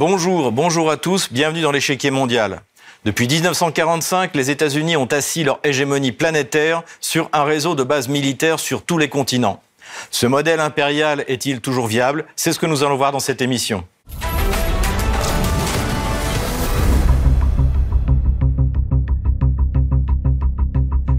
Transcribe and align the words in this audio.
Bonjour, 0.00 0.50
bonjour 0.50 0.90
à 0.90 0.96
tous, 0.96 1.30
bienvenue 1.30 1.60
dans 1.60 1.72
l'échiquier 1.72 2.10
mondial. 2.10 2.62
Depuis 3.04 3.28
1945, 3.28 4.34
les 4.34 4.50
États-Unis 4.50 4.96
ont 4.96 5.04
assis 5.04 5.44
leur 5.44 5.60
hégémonie 5.62 6.10
planétaire 6.10 6.84
sur 7.02 7.28
un 7.34 7.44
réseau 7.44 7.74
de 7.74 7.82
bases 7.82 8.08
militaires 8.08 8.60
sur 8.60 8.82
tous 8.82 8.96
les 8.96 9.10
continents. 9.10 9.62
Ce 10.10 10.24
modèle 10.26 10.60
impérial 10.60 11.22
est-il 11.28 11.60
toujours 11.60 11.86
viable? 11.86 12.24
C'est 12.34 12.54
ce 12.54 12.58
que 12.58 12.64
nous 12.64 12.82
allons 12.82 12.96
voir 12.96 13.12
dans 13.12 13.20
cette 13.20 13.42
émission. 13.42 13.84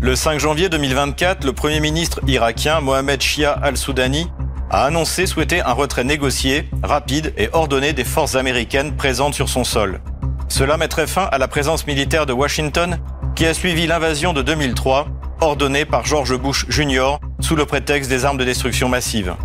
Le 0.02 0.16
5 0.16 0.40
janvier 0.40 0.70
2024, 0.70 1.46
le 1.46 1.54
Premier 1.54 1.82
ministre 1.82 2.20
irakien 2.26 2.82
Mohamed 2.82 3.22
Shia 3.22 3.52
al-Soudani 3.52 4.28
a 4.72 4.86
annoncé 4.86 5.26
souhaiter 5.26 5.62
un 5.62 5.74
retrait 5.74 6.06
négocié, 6.06 6.70
rapide 6.82 7.34
et 7.38 7.50
ordonné 7.52 7.92
des 7.92 8.06
forces 8.06 8.36
américaines 8.36 8.96
présentes 8.96 9.34
sur 9.34 9.50
son 9.50 9.66
sol. 9.66 10.00
Cela 10.48 10.78
mettrait 10.78 11.08
fin 11.08 11.28
à 11.30 11.38
la 11.38 11.50
présence 11.50 11.86
militaire 11.86 12.26
de 12.26 12.32
Washington 12.32 12.98
qui 13.36 13.46
a 13.46 13.54
suivi 13.54 13.86
l'invasion 13.86 14.32
de 14.32 14.42
2003, 14.42 15.08
ordonnée 15.42 15.84
par 15.84 16.06
George 16.06 16.38
Bush 16.38 16.66
Jr. 16.70 17.18
sous 17.42 17.58
le 17.58 17.66
prétexte 17.66 18.10
des 18.10 18.24
armes 18.24 18.38
de 18.38 18.46
destruction 18.46 18.88
massive. 18.88 19.36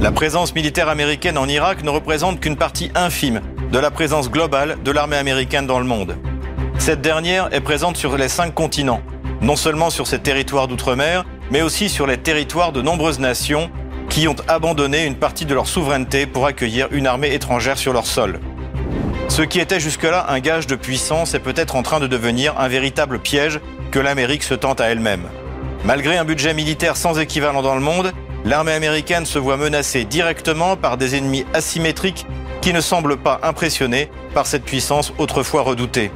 La 0.00 0.10
présence 0.10 0.52
militaire 0.52 0.88
américaine 0.88 1.38
en 1.38 1.46
Irak 1.46 1.84
ne 1.84 1.90
représente 1.90 2.40
qu'une 2.40 2.56
partie 2.56 2.90
infime 2.96 3.42
de 3.70 3.78
la 3.78 3.92
présence 3.92 4.30
globale 4.30 4.78
de 4.82 4.90
l'armée 4.90 5.16
américaine 5.16 5.68
dans 5.68 5.78
le 5.78 5.84
monde. 5.84 6.16
Cette 6.78 7.02
dernière 7.02 7.54
est 7.54 7.60
présente 7.60 7.96
sur 7.96 8.16
les 8.16 8.28
cinq 8.28 8.52
continents, 8.52 9.02
non 9.42 9.54
seulement 9.54 9.90
sur 9.90 10.08
ces 10.08 10.18
territoires 10.18 10.66
d'outre-mer, 10.66 11.24
mais 11.52 11.62
aussi 11.62 11.88
sur 11.88 12.08
les 12.08 12.18
territoires 12.18 12.72
de 12.72 12.82
nombreuses 12.82 13.20
nations 13.20 13.70
qui 14.10 14.26
ont 14.26 14.36
abandonné 14.48 15.06
une 15.06 15.14
partie 15.14 15.46
de 15.46 15.54
leur 15.54 15.68
souveraineté 15.68 16.26
pour 16.26 16.44
accueillir 16.44 16.88
une 16.90 17.06
armée 17.06 17.32
étrangère 17.32 17.78
sur 17.78 17.92
leur 17.92 18.06
sol. 18.06 18.40
Ce 19.28 19.42
qui 19.42 19.60
était 19.60 19.78
jusque-là 19.78 20.26
un 20.28 20.40
gage 20.40 20.66
de 20.66 20.74
puissance 20.74 21.34
est 21.34 21.40
peut-être 21.40 21.76
en 21.76 21.82
train 21.82 22.00
de 22.00 22.08
devenir 22.08 22.58
un 22.58 22.66
véritable 22.66 23.20
piège 23.20 23.60
que 23.92 24.00
l'Amérique 24.00 24.42
se 24.42 24.54
tente 24.54 24.80
à 24.80 24.86
elle-même. 24.86 25.22
Malgré 25.84 26.18
un 26.18 26.24
budget 26.24 26.52
militaire 26.52 26.96
sans 26.96 27.20
équivalent 27.20 27.62
dans 27.62 27.76
le 27.76 27.80
monde, 27.80 28.12
l'armée 28.44 28.72
américaine 28.72 29.24
se 29.24 29.38
voit 29.38 29.56
menacée 29.56 30.04
directement 30.04 30.76
par 30.76 30.96
des 30.96 31.14
ennemis 31.14 31.46
asymétriques 31.54 32.26
qui 32.60 32.72
ne 32.72 32.80
semblent 32.80 33.16
pas 33.16 33.38
impressionnés 33.44 34.10
par 34.34 34.46
cette 34.46 34.64
puissance 34.64 35.12
autrefois 35.18 35.62
redoutée. 35.62 36.10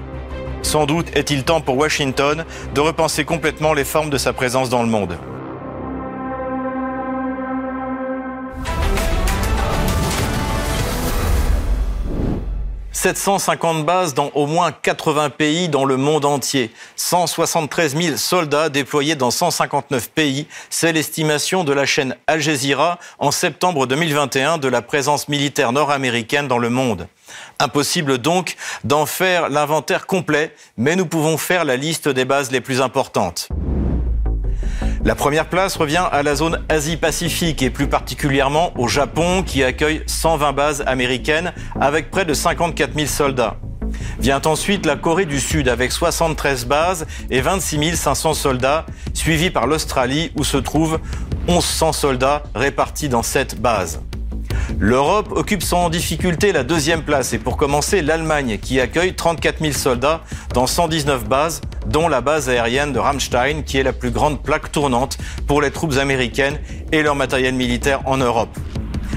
Sans 0.63 0.87
doute 0.87 1.17
est-il 1.17 1.45
temps 1.45 1.61
pour 1.61 1.77
Washington 1.77 2.45
de 2.75 2.81
repenser 2.81 3.25
complètement 3.25 3.73
les 3.73 3.85
formes 3.85 4.11
de 4.11 4.19
sa 4.19 4.33
présence 4.33 4.69
dans 4.69 4.83
le 4.83 4.89
monde. 4.89 5.17
750 12.95 13.85
bases 13.85 14.15
dans 14.15 14.31
au 14.35 14.47
moins 14.47 14.71
80 14.71 15.31
pays 15.31 15.69
dans 15.69 15.85
le 15.85 15.97
monde 15.97 16.25
entier. 16.25 16.71
173 16.97 17.97
000 17.97 18.17
soldats 18.17 18.69
déployés 18.69 19.17
dans 19.17 19.33
159 19.33 20.11
pays. 20.11 20.47
C'est 20.71 20.93
l'estimation 20.93 21.65
de 21.65 21.73
la 21.73 21.87
chaîne 21.87 22.17
Al 22.29 22.41
Jazeera 22.41 22.99
en 23.19 23.33
septembre 23.33 23.87
2021 23.87 24.59
de 24.59 24.69
la 24.69 24.81
présence 24.81 25.29
militaire 25.29 25.73
nord-américaine 25.73 26.47
dans 26.47 26.59
le 26.59 26.71
monde. 26.71 27.09
Impossible 27.59 28.19
donc 28.19 28.57
d'en 28.85 29.07
faire 29.07 29.49
l'inventaire 29.49 30.07
complet, 30.07 30.55
mais 30.77 30.95
nous 30.95 31.07
pouvons 31.07 31.37
faire 31.37 31.65
la 31.65 31.77
liste 31.77 32.09
des 32.09 32.25
bases 32.25 32.53
les 32.53 32.61
plus 32.61 32.81
importantes. 32.81 33.49
La 35.05 35.15
première 35.15 35.51
place 35.51 35.77
revient 35.77 36.07
à 36.11 36.23
la 36.23 36.35
zone 36.35 36.65
Asie-Pacifique 36.71 37.61
et 37.61 37.69
plus 37.69 37.89
particulièrement 37.89 38.73
au 38.79 38.89
Japon 38.89 39.43
qui 39.43 39.63
accueille 39.63 40.03
120 40.07 40.53
bases 40.55 40.83
américaines 40.87 41.53
avec 41.79 42.11
près 42.11 42.25
de 42.25 42.33
54 42.33 42.95
000 42.95 43.07
soldats. 43.07 43.59
Vient 44.19 44.41
ensuite 44.47 44.87
la 44.87 44.97
Corée 44.97 45.27
du 45.27 45.41
Sud 45.41 45.69
avec 45.69 45.93
73 45.93 46.65
bases 46.65 47.07
et 47.31 47.43
26 47.43 47.97
500 47.97 48.33
soldats, 48.33 48.87
suivi 49.13 49.51
par 49.51 49.67
l'Australie 49.67 50.33
où 50.39 50.43
se 50.43 50.57
trouvent 50.57 50.99
1100 51.49 51.93
soldats 51.93 52.43
répartis 52.55 53.11
dans 53.11 53.23
cette 53.23 53.61
bases. 53.61 54.01
L'Europe 54.79 55.29
occupe 55.31 55.63
sans 55.63 55.91
difficulté 55.91 56.53
la 56.53 56.65
deuxième 56.65 57.03
place 57.03 57.33
et 57.33 57.39
pour 57.39 57.57
commencer 57.57 58.03
l'Allemagne 58.03 58.59
qui 58.59 58.81
accueille 58.81 59.15
34 59.15 59.61
000 59.61 59.73
soldats 59.73 60.23
dans 60.53 60.67
119 60.67 61.29
bases, 61.29 61.61
dont 61.87 62.09
la 62.09 62.21
base 62.21 62.49
aérienne 62.49 62.93
de 62.93 62.99
Ramstein 62.99 63.63
qui 63.63 63.79
est 63.79 63.83
la 63.83 63.93
plus 63.93 64.11
grande 64.11 64.43
plaque 64.43 64.73
tournante 64.73 65.19
pour 65.47 65.61
les 65.61 65.71
troupes 65.71 65.97
américaines 65.97 66.59
et 66.93 67.03
leur 67.03 67.15
matériel 67.15 67.55
militaire 67.55 68.01
en 68.07 68.17
Europe. 68.17 68.57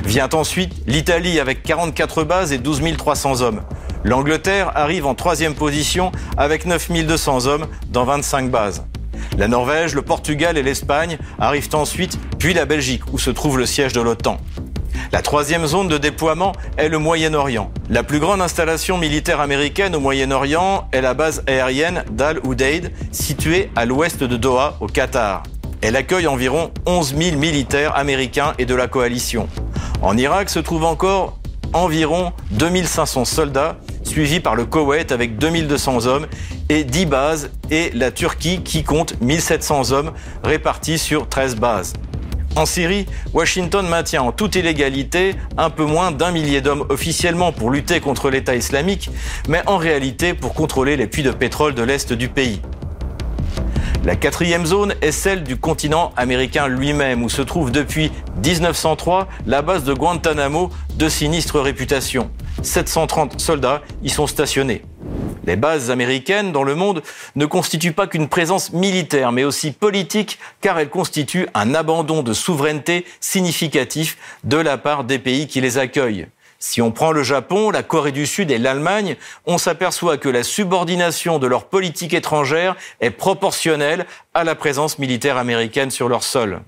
Vient 0.06 0.30
ensuite 0.34 0.74
l'Italie 0.86 1.40
avec 1.40 1.64
44 1.64 2.24
bases 2.24 2.52
et 2.54 2.58
12 2.58 2.82
300 2.98 3.42
hommes. 3.42 3.62
L'Angleterre 4.04 4.72
arrive 4.76 5.06
en 5.06 5.16
troisième 5.16 5.56
position 5.56 6.12
avec 6.38 6.66
9 6.66 6.92
200 7.06 7.48
hommes 7.48 7.68
dans 7.90 8.06
25 8.06 8.52
bases. 8.52 8.86
La 9.38 9.48
Norvège, 9.48 9.94
le 9.94 10.02
Portugal 10.02 10.58
et 10.58 10.64
l'Espagne 10.64 11.18
arrivent 11.40 11.70
ensuite, 11.74 12.18
puis 12.40 12.54
la 12.54 12.66
Belgique 12.66 13.04
où 13.12 13.20
se 13.20 13.30
trouve 13.30 13.58
le 13.58 13.66
siège 13.66 13.94
de 13.94 14.02
l'OTAN. 14.02 14.38
La 15.12 15.22
troisième 15.22 15.66
zone 15.66 15.88
de 15.88 15.98
déploiement 15.98 16.54
est 16.78 16.90
le 16.90 17.00
Moyen-Orient. 17.00 17.72
La 17.90 18.04
plus 18.04 18.20
grande 18.20 18.42
installation 18.42 18.98
militaire 18.98 19.40
américaine 19.40 19.96
au 19.96 20.00
Moyen-Orient 20.00 20.88
est 20.92 21.02
la 21.02 21.14
base 21.14 21.44
aérienne 21.48 22.04
d'Al 22.12 22.40
Udeid, 22.46 22.92
située 23.12 23.70
à 23.76 23.86
l'ouest 23.86 24.24
de 24.24 24.38
Doha, 24.38 24.78
au 24.80 24.88
Qatar. 24.88 25.44
Elle 25.82 25.96
accueille 25.96 26.28
environ 26.28 26.72
11 26.86 27.16
000 27.16 27.38
militaires 27.38 27.96
américains 27.96 28.54
et 28.58 28.66
de 28.66 28.76
la 28.76 28.88
coalition. 28.88 29.48
En 30.02 30.18
Irak 30.18 30.50
se 30.50 30.60
trouvent 30.60 30.86
encore 30.86 31.38
environ 31.74 32.34
2500 32.52 33.26
soldats, 33.26 33.78
suivis 34.04 34.40
par 34.40 34.56
le 34.56 34.66
Koweït 34.66 35.12
avec 35.12 35.38
2200 35.38 36.06
hommes 36.08 36.28
et 36.70 36.84
10 36.84 37.06
bases, 37.06 37.52
et 37.70 37.92
la 37.94 38.12
Turquie 38.12 38.62
qui 38.64 38.84
compte 38.84 39.20
1700 39.22 39.92
hommes 39.92 40.12
répartis 40.44 40.98
sur 40.98 41.28
13 41.28 41.56
bases. 41.56 41.94
En 42.58 42.66
Syrie, 42.66 43.06
Washington 43.36 43.88
maintient 43.88 44.24
en 44.24 44.32
toute 44.32 44.56
illégalité 44.56 45.36
un 45.60 45.70
peu 45.70 45.86
moins 45.86 46.10
d'un 46.10 46.32
millier 46.32 46.60
d'hommes 46.60 46.88
officiellement 46.90 47.52
pour 47.52 47.70
lutter 47.70 48.00
contre 48.00 48.32
l'État 48.32 48.56
islamique, 48.56 49.12
mais 49.48 49.62
en 49.68 49.78
réalité 49.78 50.34
pour 50.34 50.56
contrôler 50.56 50.98
les 50.98 51.06
puits 51.06 51.22
de 51.22 51.30
pétrole 51.30 51.76
de 51.76 51.84
l'Est 51.84 52.14
du 52.14 52.30
pays. 52.30 52.60
La 54.04 54.16
quatrième 54.16 54.66
zone 54.66 54.96
est 55.04 55.12
celle 55.12 55.44
du 55.44 55.58
continent 55.58 56.12
américain 56.18 56.68
lui-même, 56.68 57.22
où 57.22 57.30
se 57.30 57.44
trouve 57.44 57.72
depuis 57.72 58.12
1903 58.44 59.28
la 59.46 59.62
base 59.62 59.84
de 59.84 59.94
Guantanamo 59.94 60.72
de 60.96 61.10
sinistre 61.10 61.60
réputation. 61.60 62.32
730 62.64 63.40
soldats 63.40 63.84
y 64.02 64.10
sont 64.10 64.26
stationnés. 64.26 64.82
Les 65.48 65.56
bases 65.56 65.92
américaines 65.92 66.52
dans 66.52 66.64
le 66.64 66.76
monde 66.76 67.02
ne 67.38 67.46
constituent 67.46 67.94
pas 67.94 68.06
qu'une 68.06 68.28
présence 68.28 68.74
militaire, 68.74 69.32
mais 69.32 69.46
aussi 69.46 69.72
politique, 69.72 70.40
car 70.60 70.78
elles 70.78 70.90
constituent 70.90 71.48
un 71.54 71.74
abandon 71.74 72.22
de 72.22 72.34
souveraineté 72.34 73.06
significatif 73.22 74.18
de 74.44 74.58
la 74.58 74.78
part 74.78 75.06
des 75.06 75.20
pays 75.20 75.48
qui 75.48 75.62
les 75.62 75.78
accueillent. 75.78 76.28
Si 76.60 76.82
on 76.82 76.92
prend 76.92 77.14
le 77.14 77.24
Japon, 77.24 77.72
la 77.72 77.82
Corée 77.82 78.12
du 78.12 78.26
Sud 78.26 78.52
et 78.52 78.58
l'Allemagne, 78.58 79.16
on 79.46 79.58
s'aperçoit 79.58 80.18
que 80.18 80.28
la 80.28 80.44
subordination 80.44 81.40
de 81.40 81.48
leur 81.48 81.66
politique 81.66 82.14
étrangère 82.14 82.76
est 83.00 83.12
proportionnelle 83.12 84.06
à 84.34 84.44
la 84.44 84.54
présence 84.54 85.00
militaire 85.00 85.38
américaine 85.38 85.92
sur 85.92 86.10
leur 86.10 86.24
sol. 86.24 86.60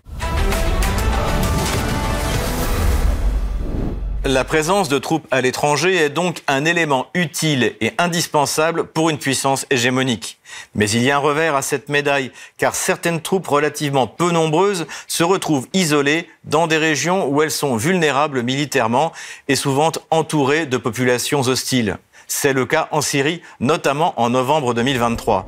La 4.25 4.43
présence 4.43 4.89
de 4.89 4.97
troupes 4.97 5.27
à 5.31 5.39
l'étranger 5.39 5.95
est 5.95 6.09
donc 6.09 6.43
un 6.47 6.65
élément 6.65 7.07
utile 7.13 7.75
et 7.79 7.93
indispensable 7.97 8.83
pour 8.83 9.09
une 9.09 9.17
puissance 9.17 9.65
hégémonique. 9.69 10.39
Mais 10.75 10.89
il 10.89 11.03
y 11.03 11.09
a 11.09 11.15
un 11.15 11.19
revers 11.19 11.55
à 11.55 11.61
cette 11.61 11.87
médaille, 11.87 12.31
car 12.57 12.75
certaines 12.75 13.21
troupes 13.21 13.47
relativement 13.47 14.07
peu 14.07 14.31
nombreuses 14.31 14.87
se 15.07 15.23
retrouvent 15.23 15.69
isolées 15.71 16.27
dans 16.43 16.67
des 16.67 16.77
régions 16.77 17.27
où 17.29 17.41
elles 17.41 17.49
sont 17.49 17.77
vulnérables 17.77 18.43
militairement 18.43 19.13
et 19.47 19.55
souvent 19.55 19.93
entourées 20.11 20.65
de 20.65 20.75
populations 20.75 21.41
hostiles. 21.41 21.97
C'est 22.27 22.53
le 22.53 22.65
cas 22.65 22.89
en 22.91 22.99
Syrie, 22.99 23.41
notamment 23.61 24.13
en 24.19 24.29
novembre 24.29 24.73
2023. 24.73 25.47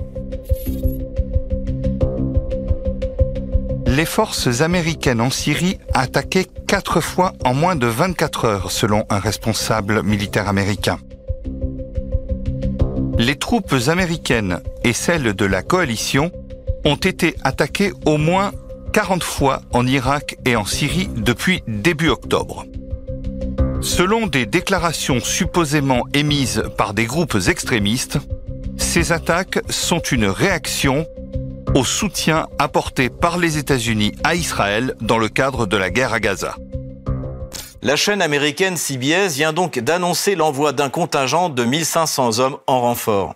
Les 4.02 4.08
forces 4.08 4.62
américaines 4.62 5.22
en 5.22 5.30
Syrie 5.30 5.78
attaquaient 5.94 6.48
quatre 6.68 7.02
fois 7.02 7.34
en 7.46 7.54
moins 7.54 7.76
de 7.76 7.86
24 7.86 8.46
heures, 8.46 8.72
selon 8.72 9.06
un 9.12 9.20
responsable 9.20 10.02
militaire 10.02 10.50
américain. 10.50 10.98
Les 13.20 13.36
troupes 13.36 13.76
américaines 13.90 14.60
et 14.84 14.94
celles 14.94 15.36
de 15.36 15.46
la 15.46 15.62
coalition 15.62 16.32
ont 16.84 16.96
été 16.96 17.36
attaquées 17.44 17.94
au 18.08 18.18
moins 18.18 18.54
40 18.92 19.22
fois 19.22 19.62
en 19.72 19.86
Irak 19.86 20.36
et 20.46 20.56
en 20.56 20.66
Syrie 20.66 21.08
depuis 21.16 21.62
début 21.68 22.10
octobre. 22.10 22.66
Selon 23.82 24.26
des 24.26 24.48
déclarations 24.48 25.20
supposément 25.20 26.08
émises 26.16 26.64
par 26.76 26.96
des 26.96 27.06
groupes 27.06 27.38
extrémistes, 27.48 28.18
ces 28.78 29.12
attaques 29.12 29.60
sont 29.70 30.00
une 30.00 30.26
réaction 30.26 31.06
au 31.76 31.84
soutien 31.84 32.48
apporté 32.60 33.10
par 33.10 33.38
les 33.38 33.58
États-Unis 33.58 34.14
à 34.24 34.36
Israël 34.36 34.96
dans 35.02 35.18
le 35.18 35.30
cadre 35.30 35.66
de 35.66 35.78
la 35.78 35.90
guerre 35.90 36.14
à 36.14 36.20
Gaza. 36.20 36.56
La 37.82 37.96
chaîne 37.96 38.22
américaine 38.22 38.78
CBS 38.78 39.36
vient 39.36 39.54
donc 39.54 39.80
d'annoncer 39.80 40.36
l'envoi 40.36 40.72
d'un 40.72 40.90
contingent 40.90 41.50
de 41.50 41.64
1500 41.64 42.40
hommes 42.40 42.58
en 42.68 42.82
renfort. 42.82 43.36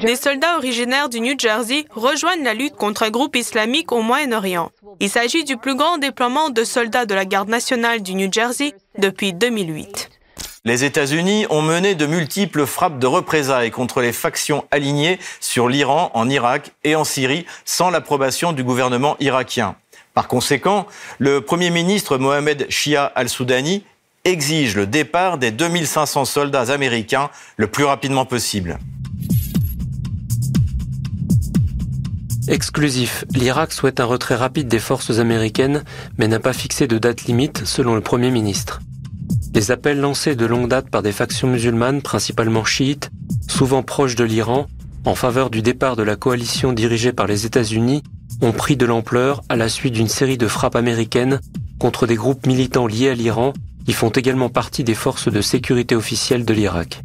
Des 0.00 0.16
soldats 0.16 0.56
originaires 0.56 1.08
du 1.08 1.20
New 1.20 1.34
Jersey 1.38 1.84
rejoignent 1.90 2.42
la 2.42 2.54
lutte 2.54 2.74
contre 2.74 3.02
un 3.02 3.10
groupe 3.10 3.36
islamique 3.36 3.92
au 3.92 4.00
Moyen-Orient. 4.00 4.70
Il 4.98 5.10
s'agit 5.10 5.44
du 5.44 5.58
plus 5.58 5.76
grand 5.76 5.98
déploiement 5.98 6.48
de 6.48 6.64
soldats 6.64 7.04
de 7.04 7.14
la 7.14 7.26
garde 7.26 7.50
nationale 7.50 8.02
du 8.02 8.14
New 8.14 8.32
Jersey 8.32 8.74
depuis 8.98 9.34
2008. 9.34 10.15
Les 10.66 10.82
États-Unis 10.82 11.46
ont 11.48 11.62
mené 11.62 11.94
de 11.94 12.06
multiples 12.06 12.66
frappes 12.66 12.98
de 12.98 13.06
représailles 13.06 13.70
contre 13.70 14.00
les 14.00 14.12
factions 14.12 14.64
alignées 14.72 15.20
sur 15.38 15.68
l'Iran, 15.68 16.10
en 16.12 16.28
Irak 16.28 16.72
et 16.82 16.96
en 16.96 17.04
Syrie 17.04 17.46
sans 17.64 17.88
l'approbation 17.88 18.52
du 18.52 18.64
gouvernement 18.64 19.16
irakien. 19.20 19.76
Par 20.12 20.26
conséquent, 20.26 20.88
le 21.20 21.40
Premier 21.40 21.70
ministre 21.70 22.18
Mohamed 22.18 22.66
Shia 22.68 23.04
al-Soudani 23.04 23.84
exige 24.24 24.74
le 24.74 24.88
départ 24.88 25.38
des 25.38 25.52
2500 25.52 26.24
soldats 26.24 26.72
américains 26.72 27.30
le 27.56 27.68
plus 27.68 27.84
rapidement 27.84 28.24
possible. 28.26 28.80
Exclusif, 32.48 33.24
l'Irak 33.32 33.72
souhaite 33.72 34.00
un 34.00 34.04
retrait 34.04 34.34
rapide 34.34 34.66
des 34.66 34.80
forces 34.80 35.20
américaines, 35.20 35.84
mais 36.18 36.26
n'a 36.26 36.40
pas 36.40 36.52
fixé 36.52 36.88
de 36.88 36.98
date 36.98 37.22
limite 37.22 37.64
selon 37.64 37.94
le 37.94 38.00
Premier 38.00 38.32
ministre. 38.32 38.80
Les 39.56 39.70
appels 39.70 39.98
lancés 39.98 40.36
de 40.36 40.44
longue 40.44 40.68
date 40.68 40.90
par 40.90 41.00
des 41.00 41.12
factions 41.12 41.48
musulmanes, 41.48 42.02
principalement 42.02 42.62
chiites, 42.62 43.08
souvent 43.48 43.82
proches 43.82 44.14
de 44.14 44.22
l'Iran, 44.22 44.66
en 45.06 45.14
faveur 45.14 45.48
du 45.48 45.62
départ 45.62 45.96
de 45.96 46.02
la 46.02 46.14
coalition 46.14 46.74
dirigée 46.74 47.14
par 47.14 47.26
les 47.26 47.46
États-Unis, 47.46 48.02
ont 48.42 48.52
pris 48.52 48.76
de 48.76 48.84
l'ampleur 48.84 49.40
à 49.48 49.56
la 49.56 49.70
suite 49.70 49.94
d'une 49.94 50.08
série 50.08 50.36
de 50.36 50.46
frappes 50.46 50.76
américaines 50.76 51.40
contre 51.78 52.06
des 52.06 52.16
groupes 52.16 52.46
militants 52.46 52.86
liés 52.86 53.08
à 53.08 53.14
l'Iran 53.14 53.54
qui 53.86 53.94
font 53.94 54.10
également 54.10 54.50
partie 54.50 54.84
des 54.84 54.94
forces 54.94 55.32
de 55.32 55.40
sécurité 55.40 55.96
officielles 55.96 56.44
de 56.44 56.52
l'Irak. 56.52 57.00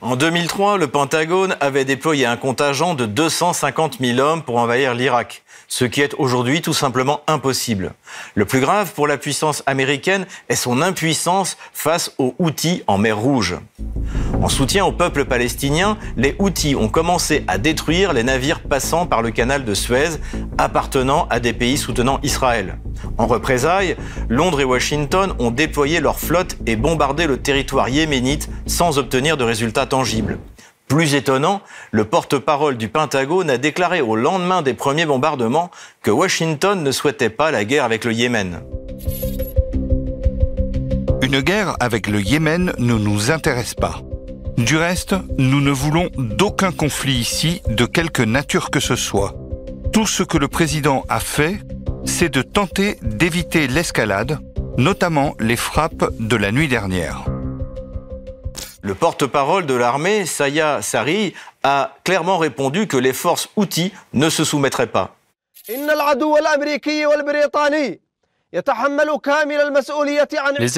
En 0.00 0.14
2003, 0.14 0.78
le 0.78 0.86
Pentagone 0.86 1.56
avait 1.58 1.84
déployé 1.84 2.26
un 2.26 2.36
contingent 2.36 2.94
de 2.94 3.06
250 3.06 3.98
000 3.98 4.20
hommes 4.20 4.44
pour 4.44 4.58
envahir 4.58 4.94
l'Irak, 4.94 5.42
ce 5.68 5.84
qui 5.84 6.00
est 6.00 6.14
aujourd'hui 6.18 6.62
tout 6.62 6.72
simplement 6.72 7.20
impossible. 7.26 7.92
Le 8.34 8.46
plus 8.46 8.60
grave 8.60 8.92
pour 8.94 9.06
la 9.06 9.18
puissance 9.18 9.62
américaine 9.66 10.26
est 10.48 10.56
son 10.56 10.80
impuissance 10.82 11.56
face 11.72 12.12
aux 12.18 12.34
Houthis 12.38 12.82
en 12.86 12.98
mer 12.98 13.18
Rouge. 13.18 13.56
En 14.42 14.48
soutien 14.48 14.84
au 14.84 14.92
peuple 14.92 15.26
palestinien, 15.26 15.98
les 16.16 16.34
Houthis 16.38 16.74
ont 16.74 16.88
commencé 16.88 17.44
à 17.48 17.58
détruire 17.58 18.12
les 18.12 18.22
navires 18.22 18.60
passant 18.60 19.06
par 19.06 19.20
le 19.20 19.30
canal 19.30 19.64
de 19.64 19.74
Suez 19.74 20.18
appartenant 20.56 21.26
à 21.28 21.38
des 21.38 21.52
pays 21.52 21.76
soutenant 21.76 22.18
Israël. 22.22 22.78
En 23.18 23.26
représailles, 23.26 23.96
Londres 24.28 24.60
et 24.60 24.64
Washington 24.64 25.34
ont 25.38 25.50
déployé 25.50 26.00
leur 26.00 26.18
flotte 26.18 26.56
et 26.66 26.76
bombardé 26.76 27.26
le 27.26 27.36
territoire 27.36 27.88
yéménite 27.88 28.48
sans 28.66 28.98
obtenir 28.98 29.36
de 29.36 29.44
résultats 29.44 29.86
tangibles. 29.86 30.38
Plus 30.88 31.14
étonnant, 31.14 31.60
le 31.90 32.04
porte-parole 32.06 32.78
du 32.78 32.88
Pentagone 32.88 33.50
a 33.50 33.58
déclaré 33.58 34.00
au 34.00 34.16
lendemain 34.16 34.62
des 34.62 34.72
premiers 34.72 35.04
bombardements 35.04 35.70
que 36.02 36.10
Washington 36.10 36.82
ne 36.82 36.90
souhaitait 36.90 37.28
pas 37.28 37.50
la 37.50 37.66
guerre 37.66 37.84
avec 37.84 38.04
le 38.04 38.12
Yémen. 38.12 38.62
Une 41.20 41.40
guerre 41.40 41.76
avec 41.78 42.08
le 42.08 42.22
Yémen 42.22 42.72
ne 42.78 42.94
nous 42.94 43.30
intéresse 43.30 43.74
pas. 43.74 44.00
Du 44.56 44.78
reste, 44.78 45.14
nous 45.36 45.60
ne 45.60 45.70
voulons 45.70 46.08
d'aucun 46.16 46.72
conflit 46.72 47.14
ici, 47.14 47.60
de 47.68 47.84
quelque 47.84 48.22
nature 48.22 48.70
que 48.70 48.80
ce 48.80 48.96
soit. 48.96 49.34
Tout 49.92 50.06
ce 50.06 50.22
que 50.22 50.38
le 50.38 50.48
président 50.48 51.04
a 51.10 51.20
fait, 51.20 51.60
c'est 52.06 52.32
de 52.32 52.40
tenter 52.40 52.96
d'éviter 53.02 53.68
l'escalade, 53.68 54.38
notamment 54.78 55.34
les 55.38 55.56
frappes 55.56 56.10
de 56.18 56.36
la 56.36 56.50
nuit 56.50 56.66
dernière. 56.66 57.27
Le 58.88 58.94
porte-parole 58.94 59.66
de 59.66 59.74
l'armée, 59.74 60.24
Saya 60.24 60.80
Sari, 60.80 61.34
a 61.62 61.94
clairement 62.04 62.38
répondu 62.38 62.86
que 62.86 62.96
les 62.96 63.12
forces 63.12 63.50
outils 63.54 63.92
ne 64.14 64.30
se 64.30 64.44
soumettraient 64.44 64.86
pas. 64.86 65.14
Les 65.68 65.74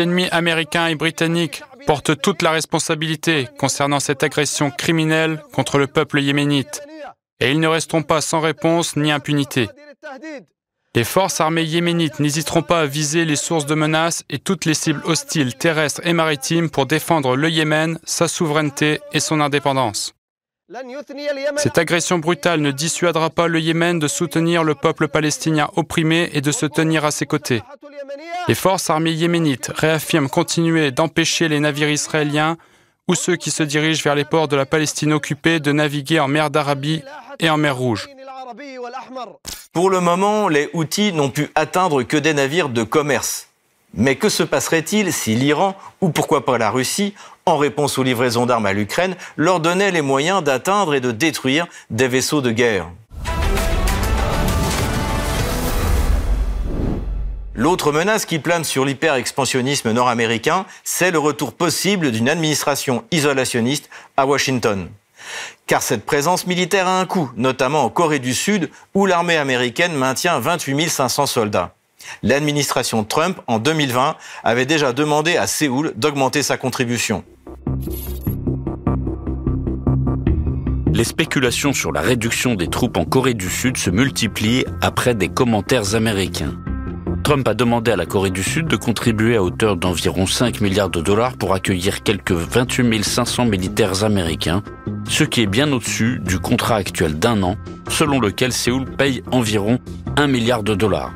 ennemis 0.03 0.29
américains 0.33 0.89
et 0.89 0.97
britanniques 0.97 1.63
portent 1.87 2.21
toute 2.21 2.43
la 2.43 2.51
responsabilité 2.51 3.47
concernant 3.57 4.01
cette 4.01 4.25
agression 4.25 4.73
criminelle 4.73 5.41
contre 5.53 5.79
le 5.79 5.87
peuple 5.87 6.19
yéménite, 6.19 6.83
et 7.39 7.53
ils 7.53 7.61
ne 7.61 7.69
resteront 7.69 8.03
pas 8.03 8.21
sans 8.21 8.41
réponse 8.41 8.97
ni 8.97 9.13
impunité. 9.13 9.69
Les 10.97 11.05
forces 11.05 11.41
armées 11.41 11.63
yéménites 11.63 12.19
n'hésiteront 12.19 12.63
pas 12.63 12.81
à 12.81 12.87
viser 12.87 13.25
les 13.25 13.37
sources 13.37 13.65
de 13.65 13.77
menaces 13.77 14.25
et 14.29 14.41
toutes 14.41 14.65
les 14.65 14.75
cibles 14.75 15.03
hostiles 15.05 15.55
terrestres 15.55 16.01
et 16.05 16.13
maritimes 16.13 16.69
pour 16.69 16.87
défendre 16.87 17.37
le 17.37 17.49
Yémen, 17.49 18.01
sa 18.03 18.27
souveraineté 18.27 19.01
et 19.13 19.21
son 19.21 19.41
indépendance. 19.41 20.15
Cette 21.57 21.79
agression 21.79 22.19
brutale 22.19 22.61
ne 22.61 22.73
dissuadera 22.73 23.31
pas 23.31 23.47
le 23.47 23.61
Yémen 23.61 24.01
de 24.01 24.09
soutenir 24.09 24.65
le 24.65 24.75
peuple 24.75 25.07
palestinien 25.07 25.71
opprimé 25.77 26.29
et 26.33 26.41
de 26.41 26.51
se 26.51 26.67
tenir 26.67 27.05
à 27.05 27.13
ses 27.13 27.27
côtés. 27.27 27.63
Les 28.49 28.57
forces 28.57 28.91
armées 28.91 29.13
yéménites 29.13 29.71
réaffirment 29.73 30.29
continuer 30.29 30.91
d'empêcher 30.91 31.47
les 31.47 31.61
navires 31.61 31.91
israéliens 31.91 32.57
ou 33.07 33.15
ceux 33.15 33.37
qui 33.37 33.53
se 33.53 33.63
dirigent 33.63 34.03
vers 34.03 34.17
les 34.17 34.25
ports 34.25 34.49
de 34.49 34.57
la 34.57 34.67
Palestine 34.67 35.13
occupée 35.13 35.61
de 35.61 35.71
naviguer 35.71 36.19
en 36.19 36.27
mer 36.27 36.51
d'Arabie 36.51 37.03
et 37.39 37.49
en 37.49 37.59
mer 37.59 37.77
Rouge. 37.77 38.09
Pour 39.73 39.91
le 39.91 40.01
moment, 40.01 40.49
les 40.49 40.69
Houthis 40.73 41.13
n'ont 41.13 41.31
pu 41.31 41.51
atteindre 41.55 42.03
que 42.03 42.17
des 42.17 42.35
navires 42.35 42.69
de 42.69 42.83
commerce. 42.83 43.49
Mais 43.95 44.17
que 44.17 44.29
se 44.29 44.43
passerait-il 44.43 45.13
si 45.13 45.35
l'Iran, 45.35 45.77
ou 46.01 46.11
pourquoi 46.11 46.45
pas 46.45 46.59
la 46.59 46.71
Russie, 46.71 47.15
en 47.47 47.57
réponse 47.57 47.99
aux 47.99 48.03
livraisons 48.03 48.47
d'armes 48.47 48.67
à 48.67 48.73
l'Ukraine, 48.73 49.17
leur 49.37 49.61
donnait 49.61 49.91
les 49.91 50.03
moyens 50.03 50.43
d'atteindre 50.43 50.95
et 50.95 51.01
de 51.01 51.11
détruire 51.11 51.67
des 51.91 52.09
vaisseaux 52.09 52.41
de 52.41 52.51
guerre? 52.51 52.89
L'autre 57.55 57.93
menace 57.93 58.25
qui 58.25 58.39
plane 58.39 58.65
sur 58.65 58.85
l'hyper-expansionnisme 58.85 59.93
nord-américain, 59.93 60.65
c'est 60.83 61.11
le 61.11 61.19
retour 61.19 61.53
possible 61.53 62.11
d'une 62.11 62.29
administration 62.29 63.05
isolationniste 63.11 63.91
à 64.17 64.25
Washington. 64.25 64.89
Car 65.67 65.83
cette 65.83 66.05
présence 66.05 66.47
militaire 66.47 66.89
a 66.89 67.01
un 67.01 67.07
coût, 67.07 67.31
notamment 67.37 67.85
en 67.85 67.91
Corée 67.91 68.19
du 68.19 68.35
Sud, 68.35 68.71
où 68.95 69.07
l'armée 69.07 69.37
américaine 69.37 69.95
maintient 69.95 70.39
28 70.39 70.89
500 70.89 71.27
soldats. 71.27 71.75
L'administration 72.23 73.05
Trump, 73.05 73.39
en 73.47 73.59
2020, 73.59 74.17
avait 74.43 74.67
déjà 74.67 74.93
demandé 74.93 75.37
à 75.37 75.47
Séoul 75.47 75.93
d'augmenter 75.97 76.43
sa 76.43 76.57
contribution. 76.57 77.25
Les 80.93 81.05
spéculations 81.05 81.73
sur 81.73 81.93
la 81.93 82.01
réduction 82.01 82.57
des 82.57 82.69
troupes 82.69 82.97
en 82.97 83.05
Corée 83.05 83.35
du 83.35 83.49
Sud 83.49 83.77
se 83.77 83.91
multiplient 83.91 84.65
après 84.83 85.15
des 85.15 85.29
commentaires 85.29 85.95
américains. 85.95 86.55
Trump 87.23 87.47
a 87.47 87.55
demandé 87.55 87.93
à 87.93 87.97
la 87.97 88.07
Corée 88.07 88.31
du 88.31 88.43
Sud 88.43 88.67
de 88.67 88.77
contribuer 88.77 89.37
à 89.37 89.43
hauteur 89.43 89.77
d'environ 89.77 90.27
5 90.27 90.61
milliards 90.61 90.91
de 90.91 91.01
dollars 91.01 91.37
pour 91.37 91.55
accueillir 91.55 92.03
quelques 92.03 92.33
28 92.33 93.05
500 93.05 93.45
militaires 93.45 94.03
américains, 94.03 94.63
ce 95.11 95.25
qui 95.25 95.43
est 95.43 95.47
bien 95.47 95.71
au-dessus 95.73 96.21
du 96.25 96.39
contrat 96.39 96.77
actuel 96.77 97.19
d'un 97.19 97.43
an, 97.43 97.57
selon 97.91 98.21
lequel 98.21 98.53
Séoul 98.53 98.85
paye 98.85 99.23
environ 99.33 99.81
1 100.17 100.29
milliard 100.29 100.63
de 100.63 100.75
dollars. 100.75 101.13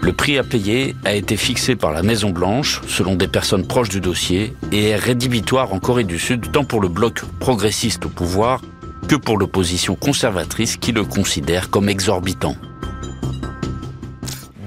Le 0.00 0.12
prix 0.12 0.38
à 0.38 0.44
payer 0.44 0.94
a 1.04 1.12
été 1.12 1.36
fixé 1.36 1.74
par 1.74 1.90
la 1.90 2.04
Maison 2.04 2.30
Blanche, 2.30 2.80
selon 2.86 3.16
des 3.16 3.26
personnes 3.26 3.66
proches 3.66 3.88
du 3.88 4.00
dossier, 4.00 4.54
et 4.70 4.90
est 4.90 4.96
rédhibitoire 4.96 5.72
en 5.72 5.80
Corée 5.80 6.04
du 6.04 6.20
Sud 6.20 6.52
tant 6.52 6.62
pour 6.62 6.80
le 6.80 6.88
bloc 6.88 7.22
progressiste 7.40 8.06
au 8.06 8.08
pouvoir 8.08 8.62
que 9.08 9.16
pour 9.16 9.36
l'opposition 9.36 9.96
conservatrice 9.96 10.76
qui 10.76 10.92
le 10.92 11.04
considère 11.04 11.68
comme 11.68 11.88
exorbitant. 11.88 12.54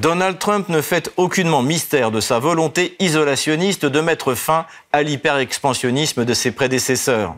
Donald 0.01 0.38
Trump 0.38 0.68
ne 0.68 0.82
fait 0.82 1.12
aucunement 1.16 1.63
mystère 1.63 2.12
de 2.12 2.20
sa 2.20 2.39
volonté 2.39 2.98
isolationniste 3.00 3.86
de 3.86 4.01
mettre 4.01 4.34
fin 4.34 4.66
à 4.92 5.01
l'hyper-expansionnisme 5.01 6.25
de 6.25 6.34
ses 6.34 6.51
prédécesseurs. 6.51 7.36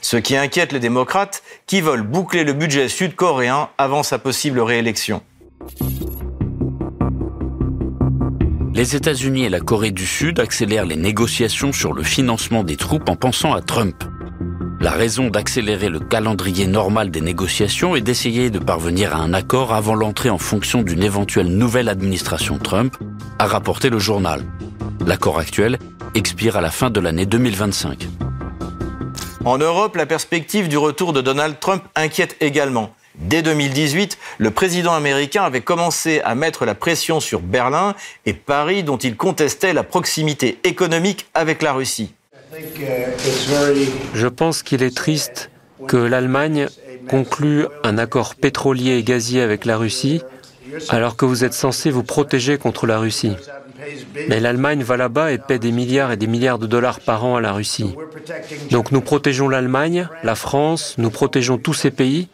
Ce 0.00 0.16
qui 0.16 0.36
inquiète 0.36 0.72
les 0.72 0.80
démocrates 0.80 1.42
qui 1.66 1.80
veulent 1.80 2.02
boucler 2.02 2.44
le 2.44 2.52
budget 2.52 2.88
sud-coréen 2.88 3.68
avant 3.78 4.02
sa 4.02 4.18
possible 4.18 4.60
réélection. 4.60 5.22
Les 8.72 8.96
États-Unis 8.96 9.44
et 9.44 9.48
la 9.48 9.60
Corée 9.60 9.90
du 9.90 10.06
Sud 10.06 10.40
accélèrent 10.40 10.86
les 10.86 10.96
négociations 10.96 11.72
sur 11.72 11.92
le 11.92 12.02
financement 12.02 12.62
des 12.62 12.76
troupes 12.76 13.08
en 13.08 13.16
pensant 13.16 13.52
à 13.52 13.60
Trump. 13.60 14.04
La 14.80 14.92
raison 14.92 15.28
d'accélérer 15.28 15.90
le 15.90 16.00
calendrier 16.00 16.66
normal 16.66 17.10
des 17.10 17.20
négociations 17.20 17.94
est 17.94 18.00
d'essayer 18.00 18.48
de 18.48 18.58
parvenir 18.58 19.14
à 19.14 19.18
un 19.18 19.34
accord 19.34 19.74
avant 19.74 19.94
l'entrée 19.94 20.30
en 20.30 20.38
fonction 20.38 20.82
d'une 20.82 21.02
éventuelle 21.02 21.48
nouvelle 21.48 21.90
administration 21.90 22.56
Trump, 22.56 22.96
a 23.38 23.46
rapporté 23.46 23.90
le 23.90 23.98
journal. 23.98 24.42
L'accord 25.04 25.38
actuel 25.38 25.78
expire 26.14 26.56
à 26.56 26.62
la 26.62 26.70
fin 26.70 26.88
de 26.88 27.00
l'année 27.00 27.26
2025. 27.26 28.08
En 29.44 29.56
Europe, 29.56 29.96
la 29.96 30.04
perspective 30.04 30.68
du 30.68 30.76
retour 30.76 31.12
de 31.14 31.22
Donald 31.22 31.58
Trump 31.60 31.82
inquiète 31.94 32.36
également. 32.40 32.94
Dès 33.16 33.42
2018, 33.42 34.18
le 34.38 34.50
président 34.50 34.92
américain 34.92 35.44
avait 35.44 35.62
commencé 35.62 36.20
à 36.24 36.34
mettre 36.34 36.66
la 36.66 36.74
pression 36.74 37.20
sur 37.20 37.40
Berlin 37.40 37.94
et 38.26 38.34
Paris, 38.34 38.82
dont 38.82 38.98
il 38.98 39.16
contestait 39.16 39.72
la 39.72 39.82
proximité 39.82 40.58
économique 40.64 41.26
avec 41.34 41.62
la 41.62 41.72
Russie. 41.72 42.12
Je 44.14 44.26
pense 44.26 44.62
qu'il 44.62 44.82
est 44.82 44.94
triste 44.94 45.50
que 45.88 45.96
l'Allemagne 45.96 46.68
conclue 47.08 47.66
un 47.82 47.96
accord 47.96 48.34
pétrolier 48.34 48.98
et 48.98 49.02
gazier 49.02 49.40
avec 49.40 49.64
la 49.64 49.76
Russie 49.76 50.22
alors 50.88 51.16
que 51.16 51.24
vous 51.24 51.44
êtes 51.44 51.54
censé 51.54 51.90
vous 51.90 52.02
protéger 52.02 52.58
contre 52.58 52.86
la 52.86 52.98
Russie. 52.98 53.36
Mais 54.28 54.40
l'Allemagne 54.40 54.82
va 54.82 54.96
là-bas 54.96 55.32
et 55.32 55.38
paie 55.38 55.58
des 55.58 55.72
milliards 55.72 56.12
et 56.12 56.16
des 56.16 56.26
milliards 56.26 56.58
de 56.58 56.66
dollars 56.66 57.00
par 57.00 57.24
an 57.24 57.36
à 57.36 57.40
la 57.40 57.52
Russie. 57.52 57.94
Donc 58.70 58.92
nous 58.92 59.00
protégeons 59.00 59.48
l'Allemagne, 59.48 60.08
la 60.22 60.34
France, 60.34 60.94
nous 60.98 61.10
protégeons 61.10 61.58
tous 61.58 61.74
ces 61.74 61.90
pays. 61.90 62.28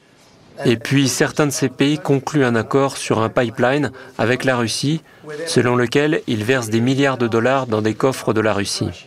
Et 0.65 0.77
puis 0.77 1.09
certains 1.09 1.47
de 1.47 1.53
ces 1.53 1.69
pays 1.69 1.99
concluent 1.99 2.45
un 2.45 2.55
accord 2.57 2.97
sur 2.97 3.21
un 3.21 3.29
pipeline 3.29 3.93
avec 4.17 4.45
la 4.45 4.57
Russie, 4.57 5.03
selon 5.47 5.77
lequel 5.77 6.23
ils 6.27 6.45
versent 6.45 6.71
des 6.71 6.81
milliards 6.81 7.19
de 7.19 7.29
dollars 7.29 7.67
dans 7.67 7.83
des 7.83 7.95
coffres 7.95 8.33
de 8.33 8.41
la 8.41 8.55
Russie. 8.55 9.07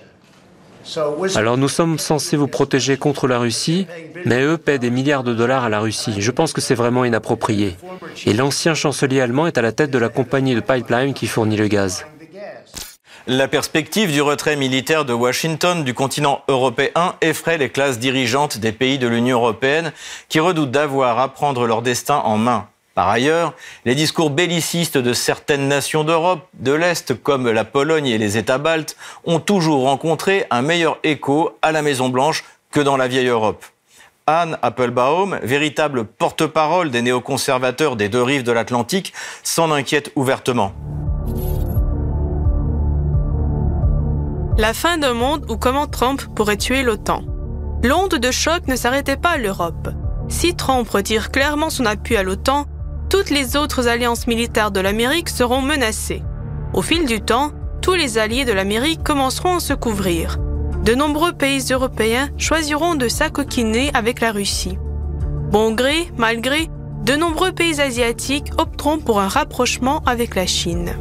Alors 1.35 1.57
nous 1.57 1.67
sommes 1.69 1.99
censés 1.99 2.37
vous 2.37 2.47
protéger 2.47 2.97
contre 2.97 3.27
la 3.27 3.37
Russie, 3.39 3.85
mais 4.25 4.41
eux 4.43 4.57
paient 4.57 4.79
des 4.79 4.89
milliards 4.89 5.23
de 5.23 5.33
dollars 5.33 5.63
à 5.63 5.69
la 5.69 5.79
Russie. 5.79 6.15
Je 6.17 6.31
pense 6.31 6.53
que 6.53 6.61
c'est 6.61 6.75
vraiment 6.75 7.05
inapproprié. 7.05 7.77
Et 8.25 8.33
l'ancien 8.33 8.73
chancelier 8.73 9.21
allemand 9.21 9.47
est 9.47 9.57
à 9.57 9.61
la 9.61 9.71
tête 9.71 9.91
de 9.91 9.99
la 9.99 10.09
compagnie 10.09 10.55
de 10.55 10.61
pipeline 10.61 11.13
qui 11.13 11.27
fournit 11.27 11.57
le 11.57 11.67
gaz. 11.67 12.05
La 13.31 13.47
perspective 13.47 14.11
du 14.11 14.23
retrait 14.23 14.55
militaire 14.55 15.05
de 15.05 15.13
Washington 15.13 15.83
du 15.83 15.93
continent 15.93 16.41
européen 16.47 17.13
effraie 17.21 17.59
les 17.59 17.69
classes 17.69 17.99
dirigeantes 17.99 18.57
des 18.57 18.71
pays 18.71 18.97
de 18.97 19.07
l'Union 19.07 19.37
européenne 19.37 19.93
qui 20.29 20.39
redoutent 20.39 20.71
d'avoir 20.71 21.19
à 21.19 21.31
prendre 21.31 21.67
leur 21.67 21.83
destin 21.83 22.15
en 22.15 22.39
main. 22.39 22.67
Par 22.95 23.07
ailleurs, 23.07 23.53
les 23.85 23.93
discours 23.93 24.31
bellicistes 24.31 24.97
de 24.97 25.13
certaines 25.13 25.67
nations 25.67 26.03
d'Europe, 26.03 26.47
de 26.55 26.71
l'Est 26.71 27.13
comme 27.21 27.51
la 27.51 27.65
Pologne 27.65 28.07
et 28.07 28.17
les 28.17 28.35
États 28.35 28.57
baltes, 28.57 28.97
ont 29.25 29.39
toujours 29.39 29.83
rencontré 29.83 30.47
un 30.49 30.63
meilleur 30.63 30.97
écho 31.03 31.55
à 31.61 31.71
la 31.71 31.83
Maison-Blanche 31.83 32.43
que 32.71 32.79
dans 32.79 32.97
la 32.97 33.07
vieille 33.07 33.27
Europe. 33.27 33.63
Anne 34.25 34.57
Applebaum, 34.63 35.39
véritable 35.43 36.03
porte-parole 36.03 36.89
des 36.89 37.03
néoconservateurs 37.03 37.95
des 37.95 38.09
deux 38.09 38.23
rives 38.23 38.41
de 38.41 38.51
l'Atlantique, 38.51 39.13
s'en 39.43 39.69
inquiète 39.69 40.11
ouvertement. 40.15 40.73
La 44.59 44.73
fin 44.73 44.97
d'un 44.97 45.13
monde 45.13 45.45
où 45.49 45.55
comment 45.55 45.87
Trump 45.87 46.21
pourrait 46.35 46.57
tuer 46.57 46.83
l'OTAN. 46.83 47.23
L'onde 47.81 48.15
de 48.15 48.29
choc 48.29 48.67
ne 48.67 48.75
s'arrêtait 48.75 49.15
pas 49.15 49.29
à 49.29 49.37
l'Europe. 49.37 49.87
Si 50.27 50.53
Trump 50.53 50.89
retire 50.89 51.31
clairement 51.31 51.69
son 51.69 51.85
appui 51.85 52.17
à 52.17 52.23
l'OTAN, 52.23 52.65
toutes 53.09 53.29
les 53.29 53.55
autres 53.55 53.87
alliances 53.87 54.27
militaires 54.27 54.71
de 54.71 54.81
l'Amérique 54.81 55.29
seront 55.29 55.61
menacées. 55.61 56.23
Au 56.73 56.81
fil 56.81 57.05
du 57.05 57.21
temps, 57.21 57.53
tous 57.81 57.93
les 57.93 58.17
alliés 58.17 58.43
de 58.43 58.51
l'Amérique 58.51 59.01
commenceront 59.01 59.55
à 59.55 59.59
se 59.61 59.71
couvrir. 59.71 60.39
De 60.83 60.93
nombreux 60.93 61.31
pays 61.31 61.63
européens 61.71 62.27
choisiront 62.37 62.95
de 62.95 63.07
s'acoquiner 63.07 63.91
avec 63.93 64.19
la 64.19 64.33
Russie. 64.33 64.77
Bon 65.51 65.71
gré, 65.71 66.11
mal 66.17 66.41
gré, 66.41 66.67
de 67.05 67.15
nombreux 67.15 67.53
pays 67.53 67.79
asiatiques 67.79 68.51
opteront 68.57 68.99
pour 68.99 69.21
un 69.21 69.29
rapprochement 69.29 70.03
avec 70.05 70.35
la 70.35 70.45
Chine. 70.45 70.97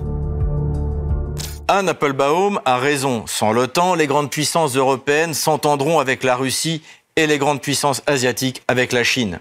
Anne 1.70 1.90
Applebaum 1.90 2.62
a 2.64 2.78
raison. 2.78 3.26
Sans 3.26 3.52
l'OTAN, 3.52 3.94
les 3.94 4.06
grandes 4.06 4.30
puissances 4.30 4.74
européennes 4.74 5.34
s'entendront 5.34 6.00
avec 6.00 6.24
la 6.24 6.34
Russie 6.34 6.82
et 7.14 7.26
les 7.26 7.36
grandes 7.36 7.60
puissances 7.60 8.02
asiatiques 8.06 8.62
avec 8.68 8.90
la 8.90 9.04
Chine. 9.04 9.40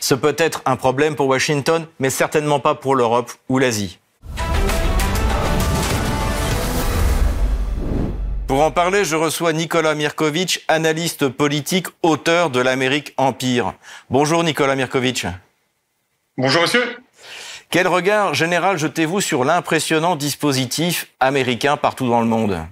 Ce 0.00 0.14
peut 0.14 0.34
être 0.38 0.62
un 0.64 0.76
problème 0.76 1.16
pour 1.16 1.26
Washington, 1.26 1.86
mais 1.98 2.08
certainement 2.08 2.60
pas 2.60 2.74
pour 2.74 2.94
l'Europe 2.94 3.30
ou 3.50 3.58
l'Asie. 3.58 3.98
Pour 8.46 8.62
en 8.62 8.70
parler, 8.70 9.04
je 9.04 9.16
reçois 9.16 9.52
Nicolas 9.52 9.94
Mirkovitch, 9.94 10.64
analyste 10.68 11.28
politique, 11.28 11.88
auteur 12.02 12.48
de 12.48 12.60
l'Amérique 12.60 13.12
Empire. 13.18 13.74
Bonjour 14.08 14.42
Nicolas 14.44 14.76
Mirkovitch. 14.76 15.26
Bonjour 16.38 16.62
monsieur. 16.62 17.05
Quel 17.70 17.88
regard 17.88 18.34
général 18.34 18.78
jetez-vous 18.78 19.20
sur 19.20 19.44
l'impressionnant 19.44 20.16
dispositif 20.16 21.08
américain 21.20 21.76
partout 21.76 22.08
dans 22.08 22.20
le 22.20 22.26
monde? 22.26 22.66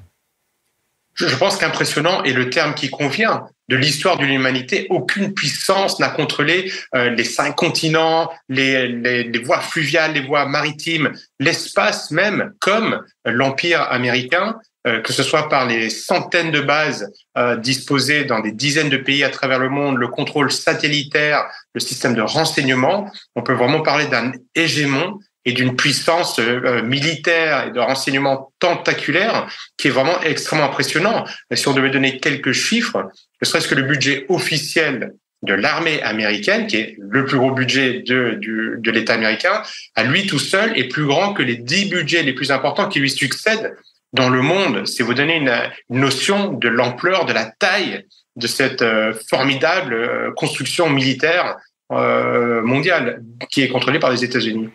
Je 1.15 1.37
pense 1.37 1.57
qu'impressionnant 1.57 2.25
est 2.25 2.33
le 2.33 2.51
terme 2.51 2.75
qui 2.75 2.91
convient. 2.91 3.47
De 3.69 3.77
l'histoire 3.77 4.19
de 4.19 4.27
l'humanité, 4.27 4.87
aucune 4.91 5.33
puissance 5.33 5.99
n'a 5.99 6.11
contrôlé 6.11 6.71
euh, 6.95 7.11
les 7.11 7.25
cinq 7.25 7.55
continents, 7.55 8.31
les, 8.49 8.89
les, 8.89 9.39
voies 9.39 9.61
fluviales, 9.61 10.13
les 10.13 10.21
voies 10.21 10.45
maritimes, 10.45 11.13
l'espace 11.41 12.11
même, 12.11 12.53
comme 12.61 13.01
l'Empire 13.25 13.81
américain. 13.91 14.57
Euh, 14.87 15.01
que 15.01 15.15
ce 15.15 15.23
soit 15.23 15.49
par 15.49 15.67
les 15.67 15.89
centaines 15.89 16.51
de 16.51 16.61
bases 16.61 17.11
euh, 17.39 17.57
disposées 17.57 18.25
dans 18.25 18.41
des 18.41 18.53
dizaines 18.53 18.91
de 18.91 18.99
pays 18.99 19.25
à 19.25 19.31
travers 19.31 19.59
le 19.59 19.71
monde, 19.71 19.97
le 19.97 20.09
contrôle 20.09 20.53
satellitaire, 20.53 21.47
le 21.73 21.81
système 21.81 22.15
de 22.15 22.21
renseignement, 22.21 23.11
on 23.35 23.43
peut 23.43 23.55
vraiment 23.55 23.81
parler 23.81 24.09
d'un 24.09 24.33
hégémon 24.55 25.19
et 25.47 25.53
d'une 25.53 25.75
puissance 25.75 26.39
euh, 26.39 26.83
militaire 26.83 27.69
et 27.69 27.71
de 27.71 27.81
renseignement 27.81 28.53
tentaculaire 28.59 29.49
qui 29.79 29.89
est 29.89 29.91
vraiment 29.91 30.21
extrêmement 30.21 30.67
impressionnant. 30.67 31.25
si 31.51 31.67
on 31.67 31.73
devait 31.73 31.89
donner 31.89 32.19
quelques 32.19 32.53
chiffres, 32.53 33.09
ne 33.41 33.47
serait-ce 33.47 33.69
que 33.69 33.75
le 33.75 33.85
budget 33.85 34.27
officiel 34.29 35.15
de 35.43 35.55
l'armée 35.55 36.03
américaine, 36.03 36.67
qui 36.67 36.77
est 36.77 36.97
le 36.99 37.25
plus 37.25 37.39
gros 37.39 37.53
budget 37.53 38.03
de, 38.07 38.39
de 38.79 38.91
l'État 38.91 39.15
américain, 39.15 39.63
à 39.95 40.05
lui 40.05 40.27
tout 40.27 40.39
seul 40.39 40.79
est 40.79 40.89
plus 40.89 41.07
grand 41.07 41.33
que 41.33 41.43
les 41.43 41.57
dix 41.57 41.89
budgets 41.89 42.23
les 42.23 42.35
plus 42.35 42.51
importants 42.51 42.89
qui 42.89 43.01
lui 43.01 43.11
succèdent 43.11 43.75
dans 44.15 44.29
le 44.29 44.43
monde, 44.43 44.87
c'est 44.87 45.03
vous 45.03 45.13
donner 45.13 45.37
une, 45.37 45.53
notion 45.91 46.53
de 46.53 46.69
l'ampleur, 46.69 47.27
de 47.27 47.33
la 47.33 47.47
taille 47.47 48.07
de 48.37 48.47
cette 48.47 48.83
euh, 48.83 49.13
formidable 49.29 49.93
euh, 49.93 50.33
construction 50.33 50.89
militaire 50.89 51.57
euh, 51.93 52.63
mondiale 52.63 53.23
qui 53.51 53.63
est 53.63 53.69
contrôlée 53.69 53.99
par 53.99 54.11
les 54.11 54.25
États-Unis. 54.25 54.71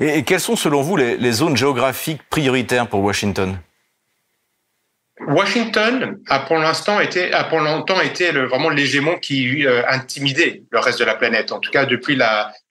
Et, 0.00 0.24
quelles 0.24 0.40
sont 0.40 0.56
selon 0.56 0.80
vous 0.82 0.96
les, 0.96 1.32
zones 1.32 1.56
géographiques 1.56 2.22
prioritaires 2.28 2.88
pour 2.88 3.00
Washington? 3.02 3.58
Washington 5.28 6.18
a 6.28 6.40
pour 6.40 6.56
l'instant 6.56 7.00
été, 7.00 7.32
a 7.32 7.44
pour 7.44 7.60
longtemps 7.60 8.00
été 8.00 8.32
le, 8.32 8.46
vraiment 8.46 8.70
l'hégémon 8.70 9.16
qui 9.16 9.64
intimidait 9.88 10.64
le 10.70 10.78
reste 10.80 10.98
de 10.98 11.04
la 11.04 11.14
planète. 11.14 11.52
En 11.52 11.60
tout 11.60 11.70
cas, 11.70 11.86
depuis 11.86 12.18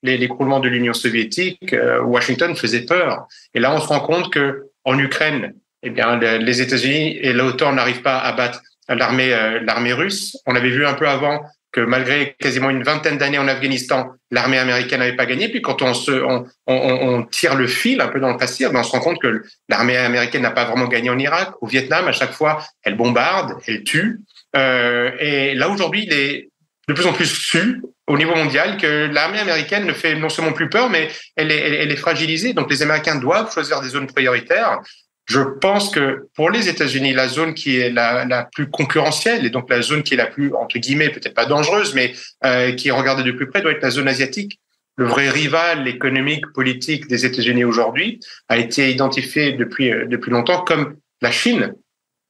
l'écroulement 0.03 0.59
de 0.59 0.67
l'Union 0.67 0.93
soviétique, 0.93 1.73
Washington 2.03 2.53
faisait 2.55 2.85
peur. 2.85 3.27
Et 3.53 3.61
là, 3.61 3.73
on 3.73 3.79
se 3.79 3.87
rend 3.87 4.01
compte 4.01 4.31
que 4.31 4.65
en 4.83 4.99
Ukraine, 4.99 5.53
eh 5.83 5.89
bien, 5.89 6.17
les 6.17 6.61
États-Unis 6.61 7.17
et 7.21 7.33
l'OTAN 7.33 7.73
n'arrivent 7.73 8.01
pas 8.01 8.19
à 8.19 8.31
battre 8.33 8.61
l'armée 8.89 9.33
euh, 9.33 9.59
l'armée 9.63 9.93
russe. 9.93 10.37
On 10.45 10.55
avait 10.55 10.69
vu 10.69 10.85
un 10.85 10.93
peu 10.93 11.07
avant 11.07 11.41
que 11.71 11.81
malgré 11.81 12.35
quasiment 12.39 12.69
une 12.69 12.83
vingtaine 12.83 13.17
d'années 13.17 13.39
en 13.39 13.47
Afghanistan, 13.47 14.11
l'armée 14.31 14.59
américaine 14.59 14.99
n'avait 14.99 15.15
pas 15.15 15.25
gagné. 15.25 15.49
Puis 15.49 15.61
quand 15.61 15.81
on, 15.81 15.93
se, 15.93 16.11
on, 16.11 16.45
on, 16.67 17.23
tire 17.23 17.55
le 17.55 17.67
fil 17.67 17.99
un 17.99 18.07
peu 18.07 18.19
dans 18.19 18.29
le 18.29 18.37
passé, 18.37 18.67
on 18.67 18.83
se 18.83 18.91
rend 18.91 18.99
compte 18.99 19.19
que 19.19 19.43
l'armée 19.69 19.97
américaine 19.97 20.43
n'a 20.43 20.51
pas 20.51 20.65
vraiment 20.65 20.87
gagné 20.87 21.09
en 21.09 21.17
Irak. 21.17 21.49
Au 21.61 21.67
Vietnam, 21.67 22.07
à 22.07 22.11
chaque 22.11 22.31
fois, 22.31 22.63
elle 22.83 22.95
bombarde, 22.95 23.55
elle 23.67 23.83
tue. 23.83 24.19
Euh, 24.55 25.11
et 25.19 25.55
là, 25.55 25.67
aujourd'hui, 25.69 26.05
il 26.05 26.13
est 26.13 26.49
de 26.87 26.93
plus 26.93 27.07
en 27.07 27.13
plus 27.13 27.25
su 27.25 27.81
au 28.07 28.17
niveau 28.17 28.35
mondial 28.35 28.77
que 28.77 29.09
l'armée 29.11 29.39
américaine 29.39 29.85
ne 29.85 29.93
fait 29.93 30.15
non 30.15 30.29
seulement 30.29 30.51
plus 30.51 30.69
peur, 30.69 30.89
mais 30.89 31.09
elle 31.35 31.51
est, 31.51 31.81
elle 31.81 31.91
est 31.91 31.95
fragilisée. 31.95 32.53
Donc 32.53 32.69
les 32.69 32.81
Américains 32.81 33.15
doivent 33.15 33.51
choisir 33.51 33.81
des 33.81 33.89
zones 33.89 34.07
prioritaires. 34.07 34.79
Je 35.25 35.39
pense 35.39 35.89
que 35.89 36.27
pour 36.35 36.49
les 36.49 36.67
États-Unis, 36.67 37.13
la 37.13 37.27
zone 37.27 37.53
qui 37.53 37.77
est 37.77 37.89
la, 37.89 38.47
plus 38.51 38.69
concurrentielle 38.69 39.45
et 39.45 39.49
donc 39.49 39.69
la 39.69 39.81
zone 39.81 40.03
qui 40.03 40.15
est 40.15 40.17
la 40.17 40.27
plus 40.27 40.53
entre 40.53 40.77
guillemets 40.79 41.09
peut-être 41.09 41.33
pas 41.33 41.45
dangereuse, 41.45 41.93
mais 41.95 42.13
euh, 42.45 42.73
qui 42.73 42.89
est 42.89 42.91
regardée 42.91 43.23
de 43.23 43.31
plus 43.31 43.47
près 43.47 43.61
doit 43.61 43.71
être 43.71 43.83
la 43.83 43.89
zone 43.89 44.07
asiatique. 44.07 44.59
Le 44.95 45.05
vrai 45.05 45.29
rival 45.29 45.87
économique 45.87 46.45
politique 46.53 47.07
des 47.07 47.25
États-Unis 47.25 47.63
aujourd'hui 47.63 48.19
a 48.49 48.57
été 48.57 48.91
identifié 48.91 49.53
depuis 49.53 49.91
euh, 49.91 50.05
depuis 50.07 50.29
longtemps 50.29 50.61
comme 50.61 50.97
la 51.21 51.31
Chine. 51.31 51.73